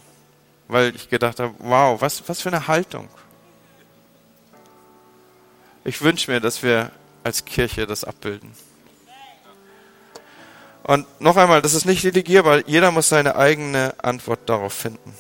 [0.68, 3.10] weil ich gedacht habe, wow, was, was für eine Haltung.
[5.86, 6.92] Ich wünsche mir, dass wir
[7.24, 8.52] als Kirche das abbilden.
[10.84, 12.68] Und noch einmal, das ist nicht delegierbar.
[12.68, 15.16] Jeder muss seine eigene Antwort darauf finden.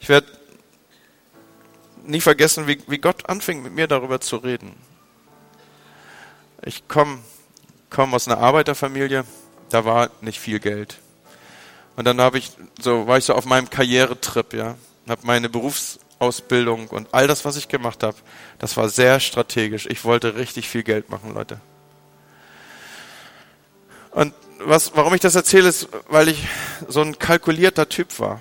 [0.00, 0.26] Ich werde
[2.04, 4.74] nie vergessen, wie, wie Gott anfing, mit mir darüber zu reden.
[6.62, 7.18] Ich komme
[7.90, 9.24] komm aus einer Arbeiterfamilie,
[9.70, 10.98] da war nicht viel Geld.
[11.96, 14.76] Und dann habe ich so war ich so auf meinem Karrieretrip, ja,
[15.08, 15.48] habe meine
[16.18, 18.16] Berufsausbildung und all das, was ich gemacht habe,
[18.58, 19.86] das war sehr strategisch.
[19.86, 21.60] Ich wollte richtig viel Geld machen, Leute.
[24.12, 26.48] Und was, warum ich das erzähle, ist, weil ich
[26.88, 28.40] so ein kalkulierter Typ war.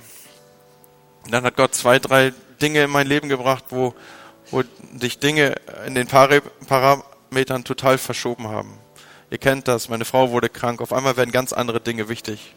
[1.25, 3.93] Und dann hat Gott zwei, drei Dinge in mein Leben gebracht, wo,
[4.51, 4.63] wo
[4.97, 5.55] sich Dinge
[5.85, 8.77] in den Parametern total verschoben haben.
[9.31, 12.53] Ihr kennt das, meine Frau wurde krank, auf einmal werden ganz andere Dinge wichtig.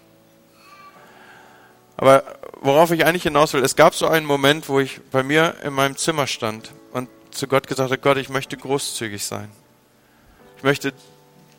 [1.98, 2.22] Aber
[2.60, 5.72] worauf ich eigentlich hinaus will, es gab so einen Moment, wo ich bei mir in
[5.72, 9.50] meinem Zimmer stand und zu Gott gesagt habe, Gott, ich möchte großzügig sein.
[10.56, 10.94] Ich möchte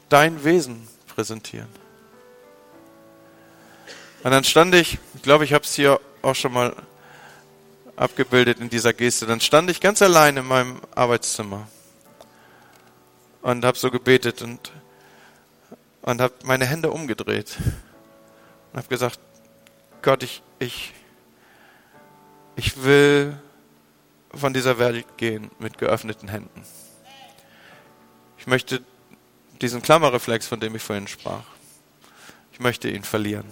[0.07, 1.67] dein Wesen präsentieren.
[4.23, 6.73] Und dann stand ich, ich glaube, ich habe es hier auch schon mal
[7.97, 9.25] abgebildet in dieser Geste.
[9.25, 11.67] Dann stand ich ganz allein in meinem Arbeitszimmer
[13.41, 14.71] und habe so gebetet und,
[16.01, 17.57] und habe meine Hände umgedreht
[18.71, 19.19] und habe gesagt,
[20.01, 20.93] Gott, ich, ich,
[22.55, 23.37] ich will
[24.33, 26.63] von dieser Welt gehen mit geöffneten Händen.
[28.37, 28.81] Ich möchte
[29.61, 31.43] diesen Klammerreflex, von dem ich vorhin sprach,
[32.53, 33.45] ich möchte ihn verlieren.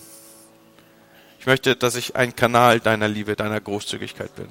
[1.39, 4.47] Ich möchte, dass ich ein Kanal deiner Liebe, deiner Großzügigkeit bin.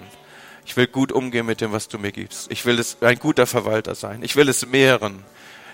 [0.65, 2.51] Ich will gut umgehen mit dem, was du mir gibst.
[2.51, 4.23] Ich will es, ein guter Verwalter sein.
[4.23, 5.23] Ich will es mehren.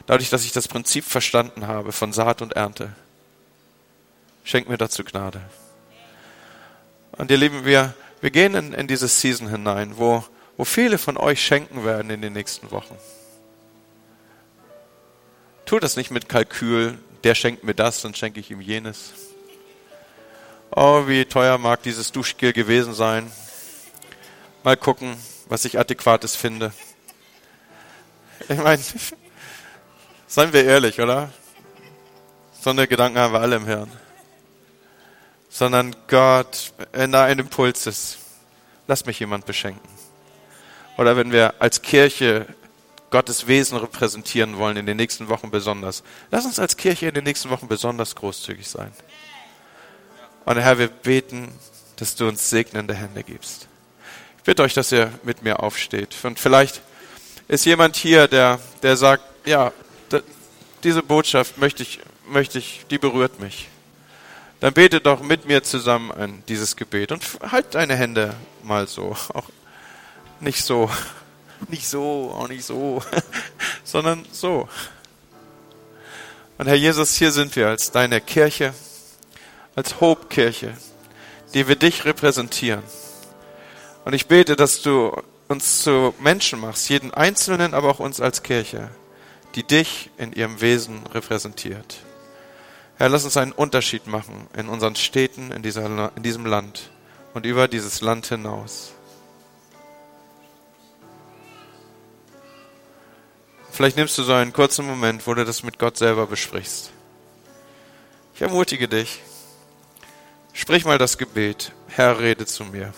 [0.07, 2.93] Dadurch, dass ich das Prinzip verstanden habe von Saat und Ernte.
[4.45, 5.41] Schenk mir dazu Gnade.
[7.19, 10.25] Und ihr Lieben, wir, wir gehen in, in diese Season hinein, wo,
[10.57, 12.97] wo viele von euch schenken werden in den nächsten Wochen.
[15.67, 19.13] Tut das nicht mit Kalkül, der schenkt mir das, dann schenke ich ihm jenes.
[20.75, 23.31] Oh, wie teuer mag dieses Duschgel gewesen sein.
[24.65, 25.17] Mal gucken,
[25.49, 26.73] was ich adäquates finde.
[28.49, 28.83] Ich meine,
[30.27, 31.31] seien wir ehrlich, oder?
[32.61, 33.91] So eine Gedanken haben wir alle im Hirn.
[35.55, 38.17] Sondern Gott, wenn da ein Impuls ist,
[38.87, 39.87] lass mich jemand beschenken.
[40.97, 42.47] Oder wenn wir als Kirche
[43.11, 47.25] Gottes Wesen repräsentieren wollen in den nächsten Wochen besonders, lass uns als Kirche in den
[47.25, 48.91] nächsten Wochen besonders großzügig sein.
[50.47, 51.53] Und Herr, wir beten,
[51.97, 53.69] dass du uns segnende Hände gibst.
[54.39, 56.17] Ich bitte euch, dass ihr mit mir aufsteht.
[56.23, 56.81] Und vielleicht
[57.47, 59.71] ist jemand hier, der, der sagt, ja,
[60.83, 63.69] diese Botschaft möchte ich, möchte ich, die berührt mich.
[64.63, 68.33] Dann bete doch mit mir zusammen an dieses Gebet und halt deine Hände
[68.63, 69.17] mal so.
[69.35, 69.49] Auch
[70.39, 70.89] nicht so,
[71.69, 73.03] nicht so, auch nicht so,
[73.85, 74.69] sondern so.
[76.59, 78.73] Und Herr Jesus, hier sind wir als deine Kirche
[79.75, 80.77] als Hope-Kirche,
[81.55, 82.85] die wir dich repräsentieren.
[84.05, 85.13] Und ich bete, dass du
[85.49, 88.91] uns zu Menschen machst, jeden Einzelnen, aber auch uns als Kirche,
[89.57, 92.05] die dich in ihrem Wesen repräsentiert.
[93.03, 96.93] Herr, lass uns einen Unterschied machen in unseren Städten, in, dieser, in diesem Land
[97.35, 98.93] und über dieses Land hinaus.
[103.73, 106.93] Vielleicht nimmst du so einen kurzen Moment, wo du das mit Gott selber besprichst.
[108.37, 109.21] Ich ermutige dich.
[110.53, 111.73] Sprich mal das Gebet.
[111.89, 112.95] Herr, rede zu mir.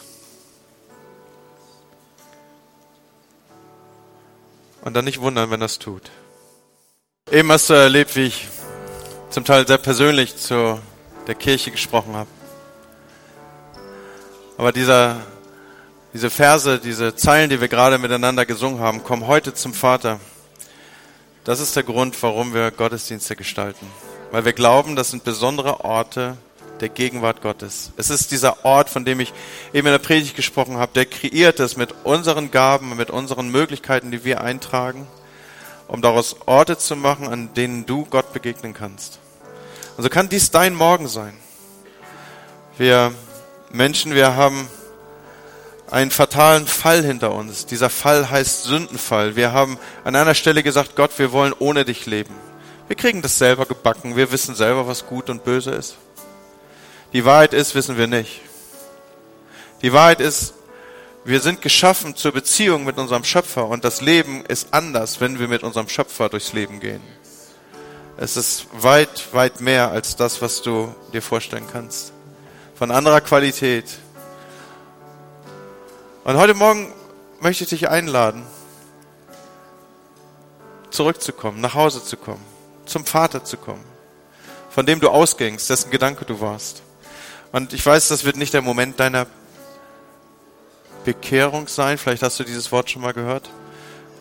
[4.82, 6.10] Und dann nicht wundern, wenn das tut.
[7.30, 8.48] Eben hast du erlebt, wie ich
[9.34, 10.78] zum Teil sehr persönlich zu
[11.26, 12.30] der Kirche gesprochen habe.
[14.56, 15.16] Aber dieser,
[16.12, 20.20] Diese Verse, diese Zeilen, die wir gerade miteinander gesungen haben, komm heute zum Vater.
[21.42, 23.84] Das ist der Grund, warum wir Gottesdienste gestalten.
[24.30, 26.36] Weil wir glauben, das sind besondere Orte
[26.78, 27.90] der Gegenwart Gottes.
[27.96, 29.32] Es ist dieser Ort, von dem ich
[29.72, 34.12] eben in der Predigt gesprochen habe, der kreiert ist mit unseren Gaben, mit unseren Möglichkeiten,
[34.12, 35.08] die wir eintragen,
[35.88, 39.18] um daraus Orte zu machen, an denen du Gott begegnen kannst.
[39.96, 41.34] Und so kann dies dein Morgen sein.
[42.76, 43.14] Wir
[43.70, 44.68] Menschen, wir haben
[45.90, 47.66] einen fatalen Fall hinter uns.
[47.66, 49.36] Dieser Fall heißt Sündenfall.
[49.36, 52.34] Wir haben an einer Stelle gesagt, Gott, wir wollen ohne dich leben.
[52.88, 54.16] Wir kriegen das selber gebacken.
[54.16, 55.96] Wir wissen selber, was gut und böse ist.
[57.12, 58.40] Die Wahrheit ist, wissen wir nicht.
[59.82, 60.54] Die Wahrheit ist,
[61.24, 65.48] wir sind geschaffen zur Beziehung mit unserem Schöpfer und das Leben ist anders, wenn wir
[65.48, 67.00] mit unserem Schöpfer durchs Leben gehen.
[68.16, 72.12] Es ist weit, weit mehr als das, was du dir vorstellen kannst.
[72.76, 73.86] Von anderer Qualität,
[76.22, 76.92] und heute Morgen
[77.40, 78.46] möchte ich dich einladen,
[80.90, 82.42] zurückzukommen, nach Hause zu kommen,
[82.86, 83.84] zum Vater zu kommen,
[84.70, 86.82] von dem du ausgingst, dessen Gedanke du warst.
[87.50, 89.26] Und ich weiß, das wird nicht der Moment deiner
[91.04, 93.50] Bekehrung sein, vielleicht hast du dieses Wort schon mal gehört,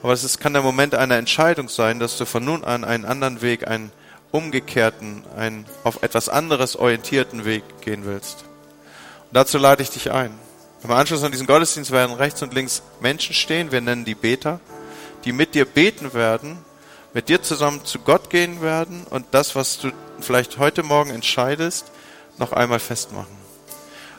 [0.03, 3.41] aber es kann der Moment einer Entscheidung sein, dass du von nun an einen anderen
[3.41, 3.89] Weg, einen
[4.31, 8.41] umgekehrten, einen auf etwas anderes orientierten Weg gehen willst.
[8.41, 10.37] Und dazu lade ich dich ein.
[10.83, 14.59] Im Anschluss an diesen Gottesdienst werden rechts und links Menschen stehen, wir nennen die Beter,
[15.23, 16.57] die mit dir beten werden,
[17.13, 21.85] mit dir zusammen zu Gott gehen werden und das, was du vielleicht heute Morgen entscheidest,
[22.37, 23.37] noch einmal festmachen.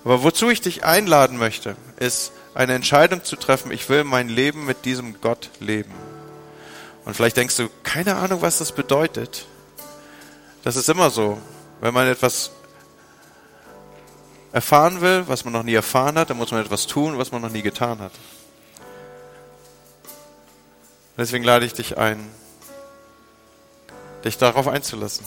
[0.03, 4.65] Aber wozu ich dich einladen möchte, ist eine Entscheidung zu treffen, ich will mein Leben
[4.65, 5.93] mit diesem Gott leben.
[7.05, 9.47] Und vielleicht denkst du, keine Ahnung, was das bedeutet.
[10.63, 11.39] Das ist immer so.
[11.81, 12.53] Wenn man etwas
[14.53, 17.43] erfahren will, was man noch nie erfahren hat, dann muss man etwas tun, was man
[17.43, 18.13] noch nie getan hat.
[21.19, 22.19] Deswegen lade ich dich ein,
[24.25, 25.27] dich darauf einzulassen.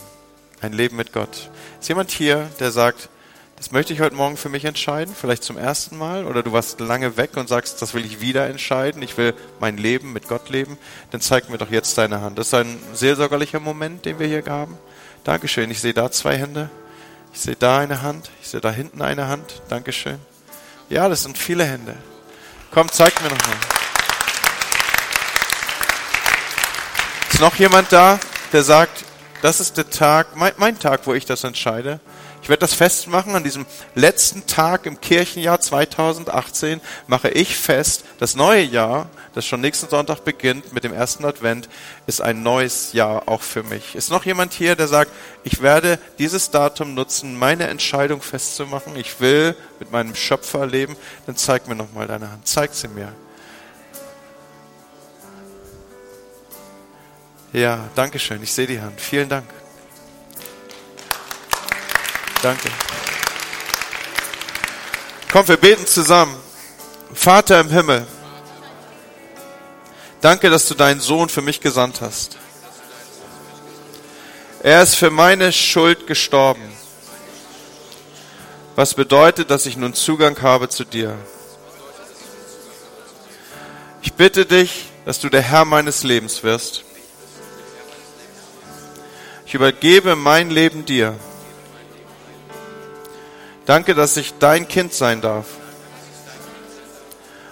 [0.61, 1.49] Ein Leben mit Gott.
[1.79, 3.09] Ist jemand hier, der sagt,
[3.57, 6.79] das möchte ich heute Morgen für mich entscheiden, vielleicht zum ersten Mal, oder du warst
[6.79, 10.49] lange weg und sagst, das will ich wieder entscheiden, ich will mein Leben mit Gott
[10.49, 10.77] leben,
[11.09, 12.37] dann zeig mir doch jetzt deine Hand.
[12.37, 14.77] Das ist ein seelsorgerlicher Moment, den wir hier haben.
[15.23, 16.69] Dankeschön, ich sehe da zwei Hände.
[17.33, 19.61] Ich sehe da eine Hand, ich sehe da hinten eine Hand.
[19.69, 20.19] Dankeschön.
[20.89, 21.95] Ja, das sind viele Hände.
[22.71, 23.57] Komm, zeig mir nochmal.
[27.33, 28.19] Ist noch jemand da,
[28.53, 29.03] der sagt,
[29.41, 31.99] das ist der Tag, mein, mein Tag, wo ich das entscheide?
[32.47, 38.37] Ich werde das festmachen an diesem letzten Tag im Kirchenjahr 2018 mache ich fest, das
[38.37, 41.67] neue Jahr, das schon nächsten Sonntag beginnt mit dem ersten Advent,
[42.05, 43.95] ist ein neues Jahr auch für mich.
[43.95, 45.11] Ist noch jemand hier, der sagt,
[45.43, 48.95] ich werde dieses Datum nutzen, meine Entscheidung festzumachen.
[48.95, 50.95] Ich will mit meinem Schöpfer leben.
[51.25, 52.47] Dann zeig mir noch mal deine Hand.
[52.47, 53.11] Zeig sie mir.
[57.51, 58.41] Ja, danke schön.
[58.41, 59.01] Ich sehe die Hand.
[59.01, 59.43] Vielen Dank.
[62.41, 62.69] Danke.
[65.31, 66.35] Komm, wir beten zusammen.
[67.13, 68.05] Vater im Himmel,
[70.21, 72.37] danke, dass du deinen Sohn für mich gesandt hast.
[74.61, 76.61] Er ist für meine Schuld gestorben,
[78.75, 81.15] was bedeutet, dass ich nun Zugang habe zu dir.
[84.01, 86.83] Ich bitte dich, dass du der Herr meines Lebens wirst.
[89.45, 91.15] Ich übergebe mein Leben dir.
[93.67, 95.45] Danke, dass ich dein Kind sein darf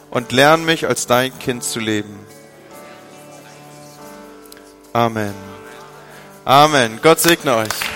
[0.09, 2.25] und lerne mich als dein Kind zu leben.
[4.93, 5.33] Amen.
[6.45, 6.99] Amen.
[7.03, 7.94] Gott segne euch.